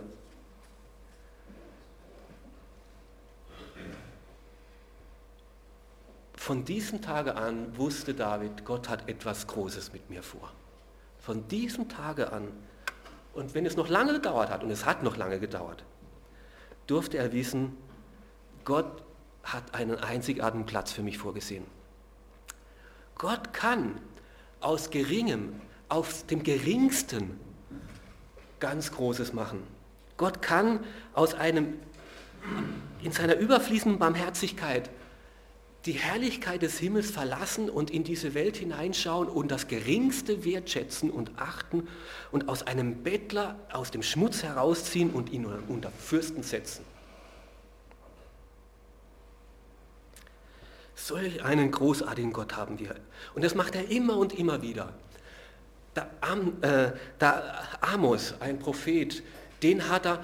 Von 6.34 6.66
diesem 6.66 7.02
Tage 7.02 7.36
an 7.36 7.78
wusste 7.78 8.16
David, 8.16 8.66
Gott 8.66 8.90
hat 8.90 9.08
etwas 9.08 9.46
Großes 9.46 9.94
mit 9.94 10.10
mir 10.10 10.24
vor. 10.24 10.52
Von 11.20 11.48
diesem 11.48 11.88
Tage 11.88 12.34
an, 12.34 12.48
und 13.34 13.54
wenn 13.54 13.66
es 13.66 13.78
noch 13.78 13.88
lange 13.88 14.14
gedauert 14.14 14.50
hat, 14.50 14.64
und 14.64 14.72
es 14.72 14.86
hat 14.86 15.04
noch 15.04 15.18
lange 15.18 15.40
gedauert, 15.40 15.84
durfte 16.88 17.20
er 17.20 17.32
wissen, 17.32 17.78
Gott 18.66 19.04
hat 19.44 19.74
einen 19.74 19.96
einzigartigen 19.96 20.66
Platz 20.66 20.92
für 20.92 21.04
mich 21.04 21.18
vorgesehen. 21.18 21.66
Gott 23.16 23.54
kann 23.54 24.00
aus 24.60 24.90
geringem, 24.90 25.62
aus 25.90 26.26
dem 26.26 26.44
geringsten 26.44 27.40
ganz 28.60 28.92
Großes 28.92 29.34
machen. 29.34 29.64
Gott 30.18 30.42
kann 30.42 30.82
aus 31.14 31.34
einem, 31.34 31.74
in 33.02 33.12
seiner 33.12 33.36
überfließenden 33.36 34.00
Barmherzigkeit 34.00 34.90
die 35.86 35.94
Herrlichkeit 35.94 36.62
des 36.62 36.78
Himmels 36.78 37.10
verlassen 37.10 37.70
und 37.70 37.90
in 37.90 38.04
diese 38.04 38.36
Welt 38.36 38.58
hineinschauen 38.58 39.28
und 39.28 39.50
das 39.50 39.68
Geringste 39.68 40.46
wertschätzen 40.46 41.10
und 41.10 41.32
achten 41.38 41.88
und 42.32 42.50
aus 42.50 42.62
einem 42.68 43.02
Bettler 43.02 43.60
aus 43.74 43.90
dem 43.90 44.04
Schmutz 44.04 44.44
herausziehen 44.44 45.10
und 45.10 45.32
ihn 45.32 45.46
unter 45.46 45.92
Fürsten 45.92 46.44
setzen. 46.44 46.86
Solch 51.04 51.44
einen 51.44 51.72
großartigen 51.72 52.32
Gott 52.32 52.56
haben 52.56 52.78
wir. 52.78 52.96
Und 53.34 53.44
das 53.44 53.56
macht 53.56 53.74
er 53.74 53.90
immer 53.90 54.18
und 54.18 54.38
immer 54.38 54.62
wieder. 54.62 54.94
Der, 55.96 56.08
Am, 56.22 56.62
äh, 56.62 56.92
der 57.20 57.64
Amos, 57.82 58.36
ein 58.40 58.60
Prophet, 58.60 59.24
den 59.64 59.90
hat 59.90 60.06
er 60.06 60.24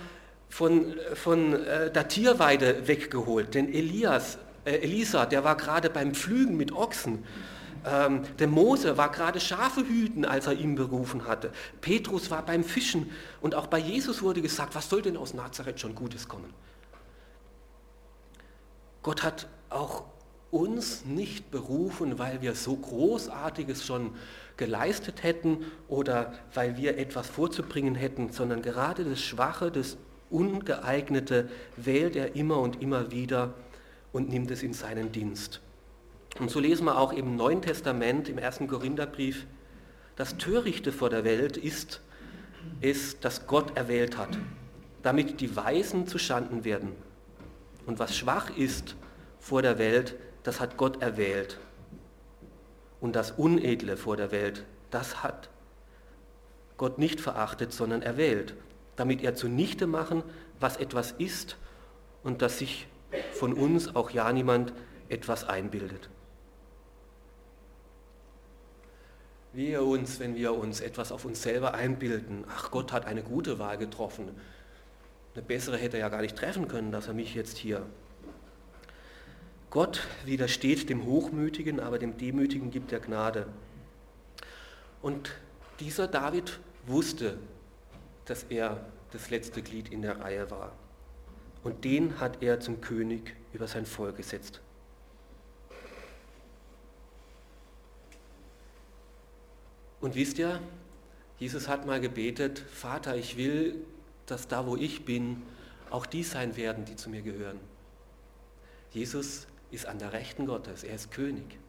von, 0.50 0.96
von 1.16 1.54
äh, 1.66 1.92
der 1.92 2.08
Tierweide 2.08 2.88
weggeholt. 2.88 3.56
Denn 3.56 3.74
Elias, 3.74 4.38
äh, 4.66 4.76
Elisa, 4.76 5.26
der 5.26 5.44
war 5.44 5.58
gerade 5.58 5.90
beim 5.90 6.14
Pflügen 6.14 6.58
mit 6.58 6.72
Ochsen. 6.72 7.26
Ähm, 7.84 8.22
der 8.38 8.48
Mose 8.48 8.98
war 8.98 9.12
gerade 9.12 9.40
Schafe 9.40 9.82
hüten, 9.82 10.26
als 10.26 10.46
er 10.46 10.54
ihn 10.54 10.76
berufen 10.76 11.26
hatte. 11.26 11.52
Petrus 11.82 12.30
war 12.30 12.46
beim 12.46 12.64
Fischen. 12.64 13.10
Und 13.42 13.56
auch 13.56 13.66
bei 13.66 13.80
Jesus 13.80 14.22
wurde 14.22 14.44
gesagt, 14.44 14.76
was 14.76 14.90
soll 14.90 15.02
denn 15.02 15.18
aus 15.18 15.34
Nazareth 15.34 15.80
schon 15.80 15.96
Gutes 15.96 16.28
kommen? 16.28 16.54
Gott 19.02 19.24
hat 19.24 19.48
auch 19.70 20.04
uns 20.58 21.06
nicht 21.06 21.52
berufen, 21.52 22.18
weil 22.18 22.42
wir 22.42 22.56
so 22.56 22.76
Großartiges 22.76 23.86
schon 23.86 24.12
geleistet 24.58 25.22
hätten 25.24 25.66
oder 25.88 26.34
weil 26.54 26.78
wir 26.78 26.98
etwas 26.98 27.28
vorzubringen 27.28 27.96
hätten, 27.96 28.32
sondern 28.32 28.62
gerade 28.62 29.04
das 29.04 29.22
Schwache, 29.22 29.72
das 29.72 29.98
Ungeeignete 30.30 31.50
wählt 31.76 32.16
er 32.16 32.36
immer 32.36 32.60
und 32.60 32.82
immer 32.82 33.12
wieder 33.12 33.54
und 34.12 34.30
nimmt 34.30 34.52
es 34.52 34.64
in 34.64 34.74
seinen 34.74 35.12
Dienst. 35.12 35.62
Und 36.40 36.52
so 36.52 36.60
lesen 36.60 36.86
wir 36.86 36.98
auch 36.98 37.14
im 37.14 37.36
Neuen 37.36 37.62
Testament, 37.62 38.28
im 38.28 38.38
ersten 38.38 38.68
Korintherbrief, 38.68 39.46
das 40.16 40.38
Törichte 40.38 40.92
vor 40.92 41.10
der 41.10 41.24
Welt 41.24 41.58
ist 41.58 42.02
es, 42.82 43.20
dass 43.20 43.48
Gott 43.48 43.78
erwählt 43.78 44.18
hat, 44.18 44.38
damit 45.04 45.40
die 45.40 45.56
Weisen 45.56 46.08
zu 46.08 46.18
Schanden 46.18 46.66
werden. 46.66 46.92
Und 47.86 48.00
was 48.00 48.18
schwach 48.18 48.56
ist 48.58 48.96
vor 49.40 49.62
der 49.62 49.78
Welt, 49.78 50.16
das 50.48 50.62
hat 50.62 50.78
Gott 50.78 51.02
erwählt. 51.02 51.60
Und 53.02 53.18
das 53.18 53.32
Unedle 53.32 53.98
vor 53.98 54.16
der 54.16 54.32
Welt, 54.32 54.64
das 54.92 55.22
hat 55.22 55.50
Gott 56.78 56.98
nicht 56.98 57.20
verachtet, 57.20 57.74
sondern 57.74 58.02
erwählt, 58.02 58.54
damit 58.96 59.22
er 59.22 59.36
zunichte 59.36 59.88
machen, 59.88 60.24
was 60.58 60.78
etwas 60.78 61.12
ist 61.12 61.58
und 62.24 62.42
dass 62.42 62.60
sich 62.60 62.88
von 63.34 63.52
uns 63.52 63.94
auch 63.94 64.10
ja 64.10 64.32
niemand 64.32 64.72
etwas 65.10 65.44
einbildet. 65.44 66.10
Wir 69.52 69.84
uns, 69.84 70.18
wenn 70.22 70.36
wir 70.36 70.54
uns 70.54 70.80
etwas 70.80 71.12
auf 71.12 71.26
uns 71.26 71.42
selber 71.42 71.74
einbilden, 71.74 72.46
ach 72.48 72.72
Gott 72.72 72.94
hat 72.94 73.06
eine 73.06 73.22
gute 73.22 73.60
Wahl 73.60 73.78
getroffen, 73.78 74.30
eine 75.34 75.44
bessere 75.44 75.76
hätte 75.76 75.98
er 75.98 76.04
ja 76.04 76.10
gar 76.10 76.22
nicht 76.22 76.38
treffen 76.38 76.70
können, 76.70 76.94
dass 76.94 77.10
er 77.10 77.14
mich 77.14 77.36
jetzt 77.36 77.58
hier 77.58 77.86
Gott 79.70 80.08
widersteht 80.26 80.90
dem 80.90 81.06
Hochmütigen, 81.06 81.80
aber 81.80 82.00
dem 82.00 82.18
Demütigen 82.18 82.72
gibt 82.72 82.92
er 82.92 83.00
Gnade. 83.00 83.48
Und 85.02 85.32
dieser 85.80 86.08
David 86.08 86.60
wusste, 86.86 87.38
dass 88.26 88.44
er 88.44 88.86
das 89.12 89.30
letzte 89.30 89.62
Glied 89.62 89.90
in 89.92 90.02
der 90.02 90.20
Reihe 90.20 90.50
war. 90.50 90.74
Und 91.64 91.84
den 91.84 92.20
hat 92.20 92.42
er 92.42 92.60
zum 92.60 92.82
König 92.82 93.36
über 93.54 93.68
sein 93.68 93.86
Volk 93.86 94.18
gesetzt. 94.18 94.62
Und 100.00 100.16
wisst 100.16 100.38
ihr, 100.38 100.62
Jesus 101.40 101.68
hat 101.68 101.86
mal 101.86 102.00
gebetet, 102.00 102.60
Vater, 102.60 103.16
ich 103.16 103.38
will, 103.38 103.86
dass 104.26 104.48
da, 104.48 104.66
wo 104.66 104.76
ich 104.76 105.06
bin, 105.06 105.44
auch 105.90 106.06
die 106.06 106.24
sein 106.24 106.56
werden, 106.56 106.86
die 106.86 106.96
zu 106.96 107.10
mir 107.10 107.22
gehören. 107.22 107.60
Jesus 108.92 109.48
ist 109.72 109.86
an 109.86 110.00
der 110.00 110.14
Rechten 110.14 110.46
Gottes, 110.46 110.84
er 110.84 110.96
ist 110.96 111.12
König. 111.12 111.60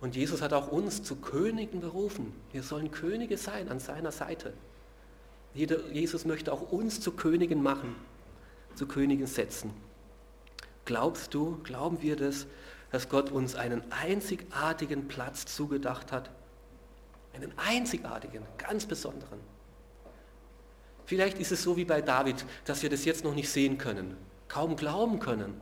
Und 0.00 0.14
Jesus 0.14 0.42
hat 0.42 0.52
auch 0.52 0.68
uns 0.68 1.02
zu 1.02 1.16
Königen 1.16 1.80
berufen. 1.80 2.34
Wir 2.52 2.62
sollen 2.62 2.90
Könige 2.90 3.38
sein 3.38 3.68
an 3.68 3.80
seiner 3.80 4.12
Seite. 4.12 4.52
Jesus 5.54 6.26
möchte 6.26 6.52
auch 6.52 6.70
uns 6.70 7.00
zu 7.00 7.12
Königen 7.12 7.62
machen, 7.62 7.96
zu 8.74 8.86
Königen 8.86 9.26
setzen. 9.26 9.72
Glaubst 10.84 11.32
du, 11.32 11.58
glauben 11.62 12.02
wir 12.02 12.16
das, 12.16 12.46
dass 12.92 13.08
Gott 13.08 13.30
uns 13.30 13.54
einen 13.54 13.82
einzigartigen 13.90 15.08
Platz 15.08 15.46
zugedacht 15.46 16.12
hat? 16.12 16.30
Einen 17.34 17.52
einzigartigen, 17.56 18.42
ganz 18.58 18.86
besonderen. 18.86 19.40
Vielleicht 21.06 21.38
ist 21.38 21.52
es 21.52 21.62
so 21.62 21.76
wie 21.76 21.84
bei 21.84 22.02
David, 22.02 22.44
dass 22.64 22.82
wir 22.82 22.90
das 22.90 23.04
jetzt 23.04 23.24
noch 23.24 23.34
nicht 23.34 23.48
sehen 23.48 23.78
können. 23.78 24.16
kaum 24.48 24.76
glauben 24.76 25.18
können. 25.18 25.60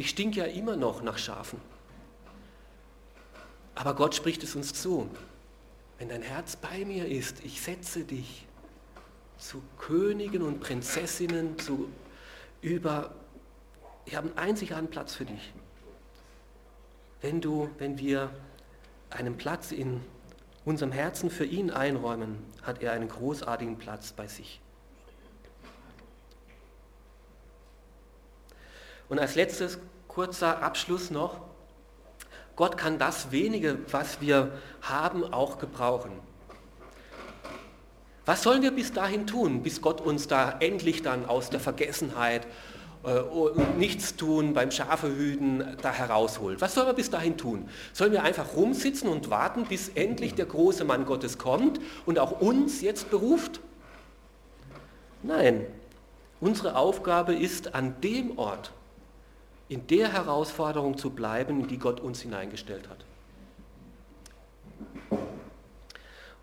Ich 0.00 0.08
stink 0.08 0.34
ja 0.34 0.46
immer 0.46 0.76
noch 0.76 1.02
nach 1.02 1.18
Schafen. 1.18 1.60
Aber 3.74 3.94
Gott 3.94 4.14
spricht 4.14 4.42
es 4.42 4.56
uns 4.56 4.72
zu. 4.72 5.10
Wenn 5.98 6.08
dein 6.08 6.22
Herz 6.22 6.56
bei 6.56 6.86
mir 6.86 7.06
ist, 7.06 7.44
ich 7.44 7.60
setze 7.60 8.04
dich 8.04 8.46
zu 9.36 9.62
Königen 9.76 10.40
und 10.40 10.60
Prinzessinnen, 10.60 11.58
zu 11.58 11.90
über, 12.62 13.14
ich 14.06 14.16
habe 14.16 14.28
einen 14.28 14.38
einzigartigen 14.38 14.90
Platz 14.90 15.16
für 15.16 15.26
dich. 15.26 15.52
Wenn 17.20 17.42
du, 17.42 17.68
wenn 17.76 17.98
wir 17.98 18.30
einen 19.10 19.36
Platz 19.36 19.70
in 19.70 20.00
unserem 20.64 20.92
Herzen 20.92 21.28
für 21.28 21.44
ihn 21.44 21.70
einräumen, 21.70 22.38
hat 22.62 22.82
er 22.82 22.92
einen 22.92 23.10
großartigen 23.10 23.76
Platz 23.76 24.12
bei 24.12 24.28
sich. 24.28 24.62
Und 29.10 29.18
als 29.18 29.34
letztes 29.34 29.78
kurzer 30.08 30.62
Abschluss 30.62 31.10
noch, 31.10 31.40
Gott 32.56 32.78
kann 32.78 32.98
das 32.98 33.32
wenige, 33.32 33.78
was 33.90 34.20
wir 34.20 34.52
haben, 34.82 35.30
auch 35.32 35.58
gebrauchen. 35.58 36.12
Was 38.24 38.42
sollen 38.42 38.62
wir 38.62 38.70
bis 38.70 38.92
dahin 38.92 39.26
tun, 39.26 39.62
bis 39.62 39.80
Gott 39.80 40.00
uns 40.00 40.28
da 40.28 40.56
endlich 40.60 41.02
dann 41.02 41.26
aus 41.26 41.50
der 41.50 41.58
Vergessenheit 41.58 42.46
äh, 43.02 43.22
nichts 43.76 44.14
tun 44.14 44.52
beim 44.52 44.70
Schafehüten 44.70 45.76
da 45.82 45.92
herausholt? 45.92 46.60
Was 46.60 46.74
sollen 46.74 46.86
wir 46.86 46.92
bis 46.92 47.10
dahin 47.10 47.36
tun? 47.36 47.68
Sollen 47.92 48.12
wir 48.12 48.22
einfach 48.22 48.54
rumsitzen 48.54 49.08
und 49.08 49.30
warten, 49.30 49.64
bis 49.64 49.88
endlich 49.88 50.34
der 50.34 50.46
große 50.46 50.84
Mann 50.84 51.06
Gottes 51.06 51.38
kommt 51.38 51.80
und 52.06 52.20
auch 52.20 52.40
uns 52.40 52.82
jetzt 52.82 53.10
beruft? 53.10 53.60
Nein, 55.24 55.66
unsere 56.40 56.76
Aufgabe 56.76 57.34
ist 57.34 57.74
an 57.74 58.00
dem 58.02 58.38
Ort, 58.38 58.72
in 59.70 59.86
der 59.86 60.12
Herausforderung 60.12 60.98
zu 60.98 61.10
bleiben, 61.10 61.60
in 61.60 61.68
die 61.68 61.78
Gott 61.78 62.00
uns 62.00 62.20
hineingestellt 62.22 62.88
hat. 62.88 63.04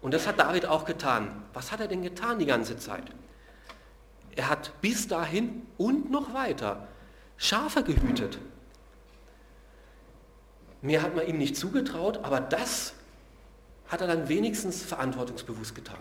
Und 0.01 0.13
das 0.13 0.25
hat 0.25 0.39
David 0.39 0.65
auch 0.65 0.85
getan. 0.85 1.43
Was 1.53 1.73
hat 1.73 1.81
er 1.81 1.89
denn 1.89 2.01
getan 2.01 2.39
die 2.39 2.45
ganze 2.45 2.77
Zeit? 2.77 3.03
Er 4.37 4.49
hat 4.49 4.79
bis 4.79 5.09
dahin 5.09 5.67
und 5.77 6.09
noch 6.09 6.33
weiter 6.33 6.87
Schafe 7.35 7.83
gehütet. 7.83 8.39
Mehr 10.81 11.01
hat 11.01 11.13
man 11.13 11.27
ihm 11.27 11.37
nicht 11.37 11.57
zugetraut, 11.57 12.23
aber 12.23 12.39
das 12.39 12.93
hat 13.89 13.99
er 13.99 14.07
dann 14.07 14.29
wenigstens 14.29 14.83
verantwortungsbewusst 14.83 15.75
getan. 15.75 15.99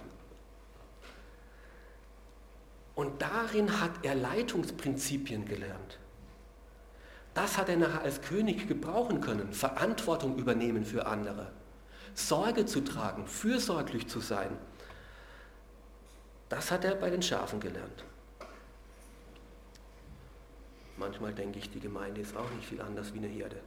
Und 2.95 3.21
darin 3.21 3.81
hat 3.81 3.91
er 4.05 4.15
Leitungsprinzipien 4.15 5.45
gelernt. 5.45 5.99
Das 7.37 7.59
hat 7.59 7.69
er 7.69 7.77
nachher 7.77 8.01
als 8.01 8.23
König 8.23 8.67
gebrauchen 8.67 9.21
können, 9.21 9.53
Verantwortung 9.53 10.39
übernehmen 10.39 10.87
für 10.87 11.05
andere, 11.05 11.53
Sorge 12.15 12.65
zu 12.65 12.81
tragen, 12.81 13.27
fürsorglich 13.27 14.09
zu 14.09 14.21
sein. 14.21 14.57
Das 16.49 16.71
hat 16.71 16.87
er 16.87 16.95
bei 16.95 17.11
den 17.11 17.21
Schafen 17.21 17.61
gelernt. 17.61 18.05
Manchmal 20.97 21.35
denke 21.35 21.59
ich, 21.59 21.69
die 21.69 21.79
Gemeinde 21.79 22.23
ist 22.23 22.35
auch 22.35 22.51
nicht 22.53 22.67
viel 22.67 22.81
anders 22.81 23.13
wie 23.13 23.19
eine 23.19 23.27
Herde. 23.27 23.61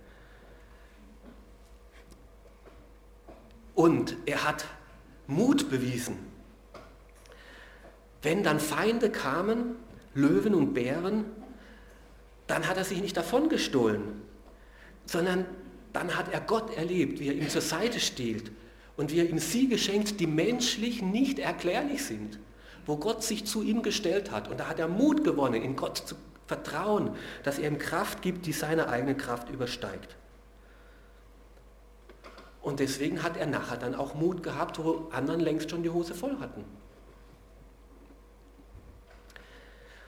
Und 3.75 4.17
er 4.25 4.45
hat 4.45 4.65
Mut 5.27 5.69
bewiesen. 5.69 6.17
Wenn 8.23 8.41
dann 8.41 8.59
Feinde 8.59 9.11
kamen, 9.11 9.75
Löwen 10.15 10.55
und 10.55 10.73
Bären, 10.73 11.25
dann 12.49 12.67
hat 12.67 12.77
er 12.77 12.83
sich 12.83 12.99
nicht 12.99 13.15
davon 13.15 13.47
gestohlen, 13.47 14.23
sondern 15.05 15.45
dann 15.93 16.17
hat 16.17 16.33
er 16.33 16.41
Gott 16.41 16.75
erlebt, 16.75 17.19
wie 17.19 17.27
er 17.27 17.35
ihm 17.35 17.47
zur 17.47 17.61
Seite 17.61 17.99
steht 17.99 18.51
und 18.97 19.11
wie 19.11 19.19
er 19.19 19.29
ihm 19.29 19.37
Siege 19.37 19.77
schenkt, 19.77 20.19
die 20.19 20.25
menschlich 20.25 21.03
nicht 21.03 21.37
erklärlich 21.37 22.03
sind, 22.03 22.39
wo 22.87 22.97
Gott 22.97 23.23
sich 23.23 23.45
zu 23.45 23.61
ihm 23.61 23.83
gestellt 23.83 24.31
hat. 24.31 24.47
Und 24.47 24.59
da 24.59 24.67
hat 24.67 24.79
er 24.79 24.87
Mut 24.87 25.23
gewonnen, 25.23 25.61
in 25.61 25.75
Gott 25.75 25.99
zu 25.99 26.15
vertrauen, 26.47 27.15
dass 27.43 27.59
er 27.59 27.69
ihm 27.69 27.77
Kraft 27.77 28.23
gibt, 28.23 28.47
die 28.47 28.51
seine 28.51 28.89
eigene 28.89 29.15
Kraft 29.15 29.49
übersteigt. 29.49 30.15
Und 32.63 32.79
deswegen 32.79 33.21
hat 33.21 33.37
er 33.37 33.45
nachher 33.45 33.77
dann 33.77 33.93
auch 33.93 34.15
Mut 34.15 34.41
gehabt, 34.41 34.83
wo 34.83 35.07
anderen 35.11 35.39
längst 35.39 35.69
schon 35.69 35.83
die 35.83 35.91
Hose 35.91 36.15
voll 36.15 36.39
hatten. 36.39 36.65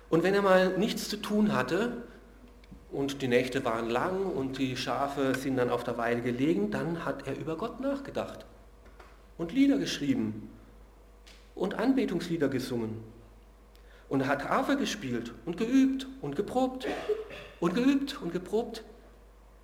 Und 0.10 0.24
wenn 0.24 0.34
er 0.34 0.42
mal 0.42 0.76
nichts 0.80 1.08
zu 1.08 1.18
tun 1.18 1.54
hatte, 1.54 2.04
und 2.92 3.22
die 3.22 3.28
Nächte 3.28 3.64
waren 3.64 3.90
lang 3.90 4.26
und 4.26 4.58
die 4.58 4.76
Schafe 4.76 5.34
sind 5.36 5.58
dann 5.58 5.70
auf 5.70 5.84
der 5.84 5.98
Weide 5.98 6.22
gelegen, 6.22 6.72
dann 6.72 7.06
hat 7.06 7.28
er 7.28 7.38
über 7.38 7.58
Gott 7.58 7.80
nachgedacht 7.80 8.46
und 9.38 9.54
Lieder 9.54 9.78
geschrieben 9.78 10.50
und 11.56 11.76
Anbetungslieder 11.76 12.50
gesungen. 12.50 13.04
Und 14.10 14.22
er 14.22 14.28
hat 14.28 14.50
Harfe 14.50 14.76
gespielt 14.76 15.34
und 15.46 15.56
geübt 15.58 16.06
und 16.22 16.36
geprobt 16.36 16.86
und 17.62 17.74
geübt 17.74 18.22
und 18.22 18.34
geprobt, 18.34 18.84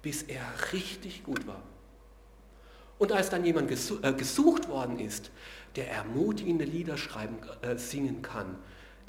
bis 0.02 0.24
er 0.24 0.42
richtig 0.72 1.24
gut 1.24 1.46
war. 1.48 1.62
Und 2.98 3.12
als 3.12 3.30
dann 3.30 3.44
jemand 3.44 3.70
äh, 3.70 4.14
gesucht 4.14 4.70
worden 4.70 5.00
ist, 5.00 5.32
der 5.76 5.92
ermutigende 5.92 6.66
Lieder 6.66 6.98
schreiben, 6.98 7.38
äh, 7.62 7.78
singen 7.78 8.22
kann, 8.22 8.56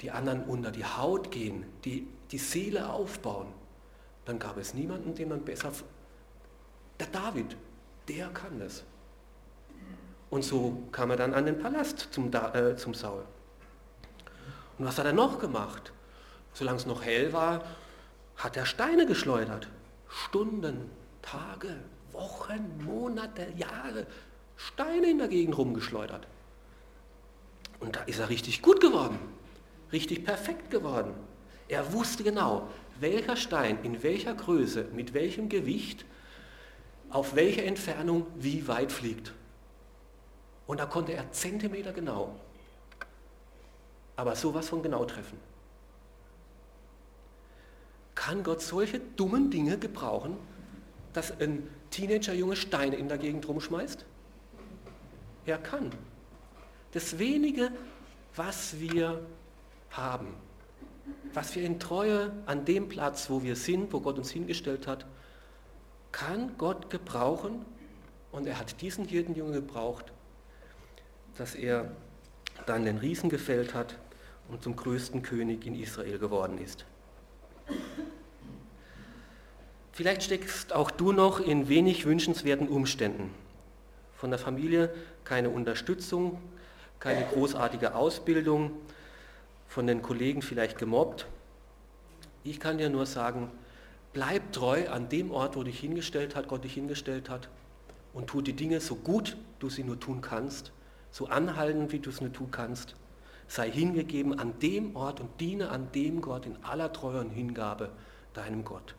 die 0.01 0.11
anderen 0.11 0.43
unter 0.43 0.71
die 0.71 0.85
Haut 0.85 1.31
gehen, 1.31 1.65
die 1.85 2.05
die 2.31 2.37
Seele 2.37 2.89
aufbauen, 2.89 3.47
dann 4.29 4.39
gab 4.39 4.57
es 4.57 4.73
niemanden, 4.73 5.15
den 5.15 5.29
man 5.29 5.41
besser... 5.43 5.71
Der 6.99 7.07
David, 7.07 7.55
der 8.07 8.27
kann 8.29 8.59
das. 8.59 8.83
Und 10.29 10.43
so 10.43 10.83
kam 10.91 11.09
er 11.11 11.17
dann 11.17 11.33
an 11.33 11.45
den 11.45 11.57
Palast 11.57 12.09
zum, 12.11 12.31
äh, 12.33 12.75
zum 12.75 12.93
Saul. 12.93 13.23
Und 14.77 14.85
was 14.85 14.97
hat 14.97 15.05
er 15.05 15.13
noch 15.13 15.39
gemacht? 15.39 15.93
Solange 16.53 16.77
es 16.77 16.85
noch 16.85 17.03
hell 17.03 17.33
war, 17.33 17.63
hat 18.35 18.57
er 18.57 18.65
Steine 18.65 19.05
geschleudert. 19.05 19.69
Stunden, 20.07 20.91
Tage, 21.21 21.75
Wochen, 22.11 22.83
Monate, 22.85 23.47
Jahre. 23.55 24.05
Steine 24.57 25.09
in 25.09 25.19
der 25.19 25.29
Gegend 25.29 25.57
rumgeschleudert. 25.57 26.27
Und 27.79 27.95
da 27.95 28.01
ist 28.03 28.19
er 28.19 28.29
richtig 28.29 28.61
gut 28.61 28.81
geworden. 28.81 29.19
Richtig 29.91 30.25
perfekt 30.25 30.69
geworden. 30.69 31.13
Er 31.67 31.93
wusste 31.93 32.23
genau, 32.23 32.67
welcher 33.01 33.35
Stein 33.35 33.83
in 33.83 34.03
welcher 34.03 34.33
Größe, 34.33 34.85
mit 34.93 35.13
welchem 35.13 35.49
Gewicht, 35.49 36.05
auf 37.09 37.35
welche 37.35 37.63
Entfernung 37.63 38.27
wie 38.35 38.67
weit 38.67 38.91
fliegt. 38.91 39.33
Und 40.67 40.79
da 40.79 40.85
konnte 40.85 41.13
er 41.13 41.31
Zentimeter 41.31 41.91
genau, 41.93 42.35
aber 44.15 44.35
sowas 44.35 44.69
von 44.69 44.83
genau 44.83 45.05
treffen. 45.05 45.39
Kann 48.15 48.43
Gott 48.43 48.61
solche 48.61 48.99
dummen 48.99 49.49
Dinge 49.49 49.77
gebrauchen, 49.77 50.37
dass 51.13 51.39
ein 51.39 51.67
Teenager-Junge 51.89 52.55
Steine 52.55 52.97
in 52.97 53.07
der 53.07 53.17
Gegend 53.17 53.47
rumschmeißt? 53.47 54.05
Er 55.45 55.57
kann. 55.57 55.91
Das 56.91 57.17
wenige, 57.17 57.71
was 58.35 58.79
wir 58.79 59.25
haben, 59.89 60.35
was 61.33 61.55
wir 61.55 61.63
in 61.63 61.79
Treue 61.79 62.31
an 62.45 62.65
dem 62.65 62.89
Platz, 62.89 63.29
wo 63.29 63.43
wir 63.43 63.55
sind, 63.55 63.93
wo 63.93 63.99
Gott 63.99 64.17
uns 64.17 64.31
hingestellt 64.31 64.87
hat, 64.87 65.05
kann 66.11 66.57
Gott 66.57 66.89
gebrauchen. 66.89 67.65
Und 68.31 68.47
er 68.47 68.59
hat 68.59 68.81
diesen 68.81 69.05
Hirtenjungen 69.05 69.53
gebraucht, 69.53 70.11
dass 71.37 71.55
er 71.55 71.91
dann 72.65 72.85
den 72.85 72.97
Riesen 72.97 73.29
gefällt 73.29 73.73
hat 73.73 73.97
und 74.49 74.63
zum 74.63 74.75
größten 74.75 75.21
König 75.21 75.65
in 75.65 75.75
Israel 75.75 76.19
geworden 76.19 76.57
ist. 76.57 76.85
Vielleicht 79.91 80.23
steckst 80.23 80.73
auch 80.73 80.91
du 80.91 81.11
noch 81.11 81.39
in 81.39 81.67
wenig 81.67 82.05
wünschenswerten 82.05 82.69
Umständen. 82.69 83.31
Von 84.15 84.29
der 84.29 84.39
Familie 84.39 84.93
keine 85.23 85.49
Unterstützung, 85.49 86.41
keine 86.99 87.25
großartige 87.25 87.95
Ausbildung, 87.95 88.71
von 89.69 89.87
den 89.87 90.01
Kollegen 90.01 90.41
vielleicht 90.41 90.77
gemobbt. 90.77 91.27
Ich 92.43 92.59
kann 92.59 92.79
dir 92.79 92.89
nur 92.89 93.05
sagen, 93.05 93.51
bleib 94.11 94.51
treu 94.51 94.89
an 94.89 95.07
dem 95.07 95.31
Ort, 95.31 95.55
wo 95.55 95.63
dich 95.63 95.79
hingestellt 95.79 96.35
hat, 96.35 96.47
Gott 96.47 96.63
dich 96.63 96.73
hingestellt 96.73 97.29
hat 97.29 97.49
und 98.13 98.27
tu 98.27 98.41
die 98.41 98.53
Dinge 98.53 98.81
so 98.81 98.95
gut 98.95 99.37
du 99.59 99.69
sie 99.69 99.83
nur 99.83 99.99
tun 99.99 100.21
kannst, 100.21 100.71
so 101.11 101.27
anhaltend 101.27 101.91
wie 101.91 101.99
du 101.99 102.09
es 102.09 102.19
nur 102.19 102.33
tun 102.33 102.49
kannst. 102.49 102.95
Sei 103.47 103.69
hingegeben 103.71 104.39
an 104.39 104.57
dem 104.59 104.95
Ort 104.95 105.19
und 105.19 105.39
diene 105.39 105.69
an 105.69 105.91
dem 105.91 106.21
Gott 106.21 106.45
in 106.45 106.63
aller 106.63 106.91
Treue 106.91 107.19
und 107.19 107.29
Hingabe 107.29 107.91
deinem 108.33 108.63
Gott. 108.63 108.95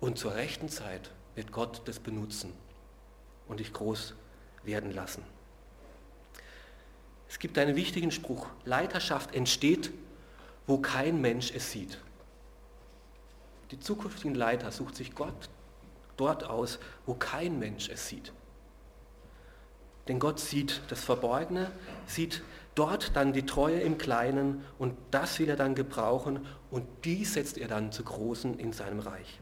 Und 0.00 0.18
zur 0.18 0.34
rechten 0.34 0.68
Zeit 0.68 1.10
wird 1.34 1.52
Gott 1.52 1.82
das 1.86 1.98
benutzen 1.98 2.52
und 3.48 3.60
dich 3.60 3.72
groß 3.72 4.14
werden 4.64 4.92
lassen. 4.92 5.22
Es 7.30 7.38
gibt 7.38 7.56
einen 7.58 7.76
wichtigen 7.76 8.10
Spruch. 8.10 8.48
Leiterschaft 8.64 9.36
entsteht, 9.36 9.92
wo 10.66 10.78
kein 10.78 11.20
Mensch 11.20 11.52
es 11.54 11.70
sieht. 11.70 11.98
Die 13.70 13.78
zukünftigen 13.78 14.34
Leiter 14.34 14.72
sucht 14.72 14.96
sich 14.96 15.14
Gott 15.14 15.48
dort 16.16 16.42
aus, 16.42 16.80
wo 17.06 17.14
kein 17.14 17.60
Mensch 17.60 17.88
es 17.88 18.08
sieht. 18.08 18.32
Denn 20.08 20.18
Gott 20.18 20.40
sieht 20.40 20.82
das 20.88 21.04
Verborgene, 21.04 21.70
sieht 22.04 22.42
dort 22.74 23.14
dann 23.14 23.32
die 23.32 23.46
Treue 23.46 23.78
im 23.78 23.96
Kleinen 23.96 24.64
und 24.76 24.96
das 25.12 25.38
will 25.38 25.48
er 25.48 25.56
dann 25.56 25.76
gebrauchen 25.76 26.44
und 26.72 26.84
die 27.04 27.24
setzt 27.24 27.58
er 27.58 27.68
dann 27.68 27.92
zu 27.92 28.02
Großen 28.02 28.58
in 28.58 28.72
seinem 28.72 28.98
Reich. 28.98 29.38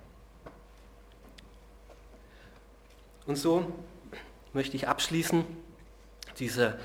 Und 3.25 3.37
so 3.37 3.73
möchte 4.53 4.77
ich 4.77 4.89
abschließen 4.89 5.43
diese 6.39 6.79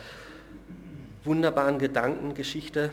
wunderbaren 1.26 1.80
Gedankengeschichte. 1.80 2.91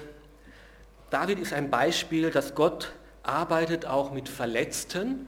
David 1.11 1.39
ist 1.39 1.53
ein 1.53 1.71
Beispiel, 1.71 2.31
dass 2.31 2.55
Gott 2.55 2.93
arbeitet 3.23 3.87
auch 3.87 4.13
mit 4.13 4.29
Verletzten. 4.29 5.27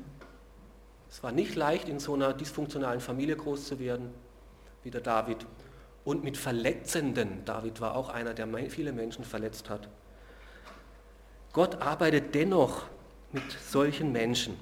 Es 1.11 1.22
war 1.22 1.32
nicht 1.32 1.55
leicht, 1.57 1.88
in 1.88 1.98
so 1.98 2.14
einer 2.14 2.32
dysfunktionalen 2.32 3.00
Familie 3.00 3.36
groß 3.36 3.66
zu 3.66 3.78
werden, 3.78 4.14
wie 4.82 4.90
der 4.90 5.00
David. 5.00 5.46
Und 6.05 6.24
mit 6.24 6.36
Verletzenden. 6.36 7.44
David 7.44 7.80
war 7.80 7.96
auch 7.96 8.09
einer, 8.09 8.34
der 8.34 8.48
viele 8.70 8.92
Menschen 8.92 9.24
verletzt 9.24 9.70
hat. 9.70 9.88
Gott 11.53 11.82
arbeitet 11.82 12.34
dennoch 12.34 12.84
mit 13.32 13.44
solchen 13.53 14.11
Menschen. 14.11 14.57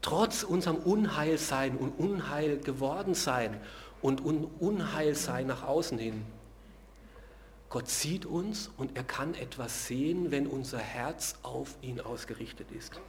Trotz 0.00 0.42
unserem 0.42 0.76
Unheilsein 0.76 1.76
und 1.76 1.92
Unheil 1.98 2.58
geworden 2.58 3.14
sein 3.14 3.60
und 4.00 4.20
Unheilsein 4.20 5.46
nach 5.46 5.62
außen 5.62 5.98
hin. 5.98 6.24
Gott 7.72 7.88
sieht 7.88 8.26
uns 8.26 8.70
und 8.76 8.98
er 8.98 9.02
kann 9.02 9.32
etwas 9.32 9.86
sehen, 9.86 10.30
wenn 10.30 10.46
unser 10.46 10.76
Herz 10.76 11.36
auf 11.42 11.74
ihn 11.80 12.02
ausgerichtet 12.02 12.70
ist. 12.70 13.00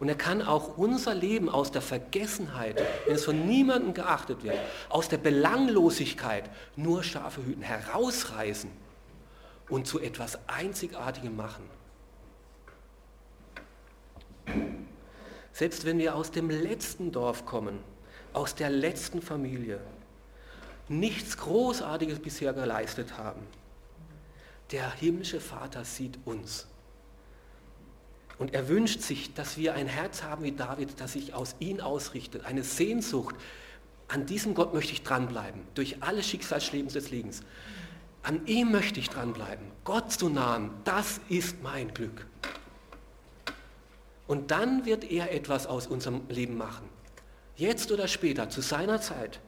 Und 0.00 0.08
er 0.08 0.16
kann 0.16 0.42
auch 0.42 0.76
unser 0.76 1.14
Leben 1.14 1.48
aus 1.48 1.70
der 1.70 1.80
Vergessenheit, 1.80 2.82
wenn 3.06 3.14
es 3.14 3.24
von 3.24 3.46
niemandem 3.46 3.94
geachtet 3.94 4.42
wird, 4.42 4.58
aus 4.88 5.08
der 5.08 5.18
Belanglosigkeit, 5.18 6.50
nur 6.74 7.04
Schafe 7.04 7.46
hüten, 7.46 7.62
herausreißen 7.62 8.68
und 9.68 9.86
zu 9.86 10.00
etwas 10.00 10.36
Einzigartigem 10.48 11.36
machen. 11.36 11.70
Selbst 15.52 15.84
wenn 15.84 15.98
wir 15.98 16.16
aus 16.16 16.32
dem 16.32 16.50
letzten 16.50 17.12
Dorf 17.12 17.46
kommen, 17.46 17.78
aus 18.32 18.56
der 18.56 18.70
letzten 18.70 19.22
Familie, 19.22 19.80
nichts 20.90 21.36
Großartiges 21.36 22.18
bisher 22.18 22.52
geleistet 22.52 23.16
haben, 23.16 23.40
der 24.72 24.90
himmlische 24.92 25.40
Vater 25.40 25.84
sieht 25.84 26.18
uns. 26.24 26.66
Und 28.38 28.54
er 28.54 28.68
wünscht 28.68 29.00
sich, 29.02 29.34
dass 29.34 29.56
wir 29.56 29.74
ein 29.74 29.86
Herz 29.86 30.22
haben 30.22 30.44
wie 30.44 30.52
David, 30.52 31.00
das 31.00 31.12
sich 31.12 31.34
aus 31.34 31.56
ihm 31.58 31.80
ausrichtet, 31.80 32.44
eine 32.46 32.64
Sehnsucht. 32.64 33.34
An 34.08 34.26
diesem 34.26 34.54
Gott 34.54 34.72
möchte 34.72 34.92
ich 34.92 35.02
dranbleiben, 35.02 35.62
durch 35.74 36.02
alle 36.02 36.22
Schicksalsschlebens 36.22 36.94
des 36.94 37.10
Lebens. 37.10 37.42
An 38.22 38.46
ihm 38.46 38.72
möchte 38.72 38.98
ich 38.98 39.10
dranbleiben. 39.10 39.66
Gott 39.84 40.12
zu 40.12 40.28
nahen, 40.28 40.70
das 40.84 41.20
ist 41.28 41.62
mein 41.62 41.92
Glück. 41.94 42.26
Und 44.26 44.50
dann 44.50 44.86
wird 44.86 45.10
er 45.10 45.32
etwas 45.32 45.66
aus 45.66 45.86
unserem 45.86 46.22
Leben 46.28 46.56
machen. 46.56 46.88
Jetzt 47.56 47.92
oder 47.92 48.08
später, 48.08 48.48
zu 48.48 48.60
seiner 48.60 49.00
Zeit, 49.00 49.40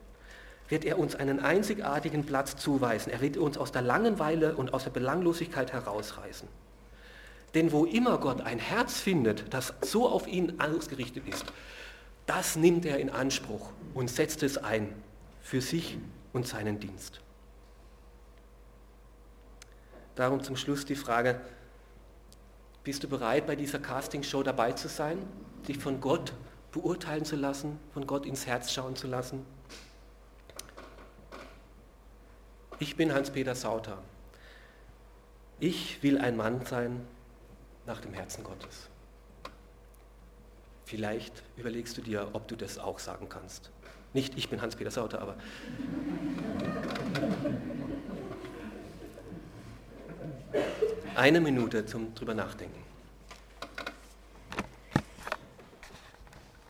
wird 0.72 0.86
er 0.86 0.98
uns 0.98 1.14
einen 1.14 1.38
einzigartigen 1.38 2.24
Platz 2.24 2.56
zuweisen. 2.56 3.12
Er 3.12 3.20
wird 3.20 3.36
uns 3.36 3.58
aus 3.58 3.72
der 3.72 3.82
Langeweile 3.82 4.56
und 4.56 4.72
aus 4.72 4.84
der 4.84 4.90
Belanglosigkeit 4.90 5.70
herausreißen. 5.70 6.48
Denn 7.52 7.72
wo 7.72 7.84
immer 7.84 8.16
Gott 8.16 8.40
ein 8.40 8.58
Herz 8.58 8.98
findet, 8.98 9.52
das 9.52 9.74
so 9.82 10.08
auf 10.08 10.26
ihn 10.26 10.58
ausgerichtet 10.62 11.28
ist, 11.28 11.44
das 12.24 12.56
nimmt 12.56 12.86
er 12.86 12.98
in 13.00 13.10
Anspruch 13.10 13.68
und 13.92 14.08
setzt 14.08 14.42
es 14.42 14.56
ein 14.56 14.94
für 15.42 15.60
sich 15.60 15.98
und 16.32 16.48
seinen 16.48 16.80
Dienst. 16.80 17.20
Darum 20.14 20.42
zum 20.42 20.56
Schluss 20.56 20.86
die 20.86 20.96
Frage, 20.96 21.38
bist 22.82 23.04
du 23.04 23.08
bereit, 23.08 23.46
bei 23.46 23.56
dieser 23.56 23.78
Castingshow 23.78 24.42
dabei 24.42 24.72
zu 24.72 24.88
sein, 24.88 25.18
dich 25.68 25.76
von 25.76 26.00
Gott 26.00 26.32
beurteilen 26.70 27.26
zu 27.26 27.36
lassen, 27.36 27.78
von 27.92 28.06
Gott 28.06 28.24
ins 28.24 28.46
Herz 28.46 28.72
schauen 28.72 28.96
zu 28.96 29.06
lassen? 29.06 29.44
Ich 32.82 32.96
bin 32.96 33.14
Hans-Peter 33.14 33.54
Sauter. 33.54 33.98
Ich 35.60 36.02
will 36.02 36.18
ein 36.18 36.36
Mann 36.36 36.66
sein, 36.66 37.06
nach 37.86 38.00
dem 38.00 38.12
Herzen 38.12 38.42
Gottes. 38.42 38.88
Vielleicht 40.84 41.44
überlegst 41.56 41.96
du 41.96 42.02
dir, 42.02 42.30
ob 42.32 42.48
du 42.48 42.56
das 42.56 42.78
auch 42.78 42.98
sagen 42.98 43.28
kannst. 43.28 43.70
Nicht 44.14 44.36
ich 44.36 44.48
bin 44.48 44.60
Hans-Peter 44.60 44.90
Sauter, 44.90 45.20
aber... 45.20 45.36
Eine 51.14 51.40
Minute 51.40 51.86
zum 51.86 52.16
drüber 52.16 52.34
nachdenken. 52.34 52.81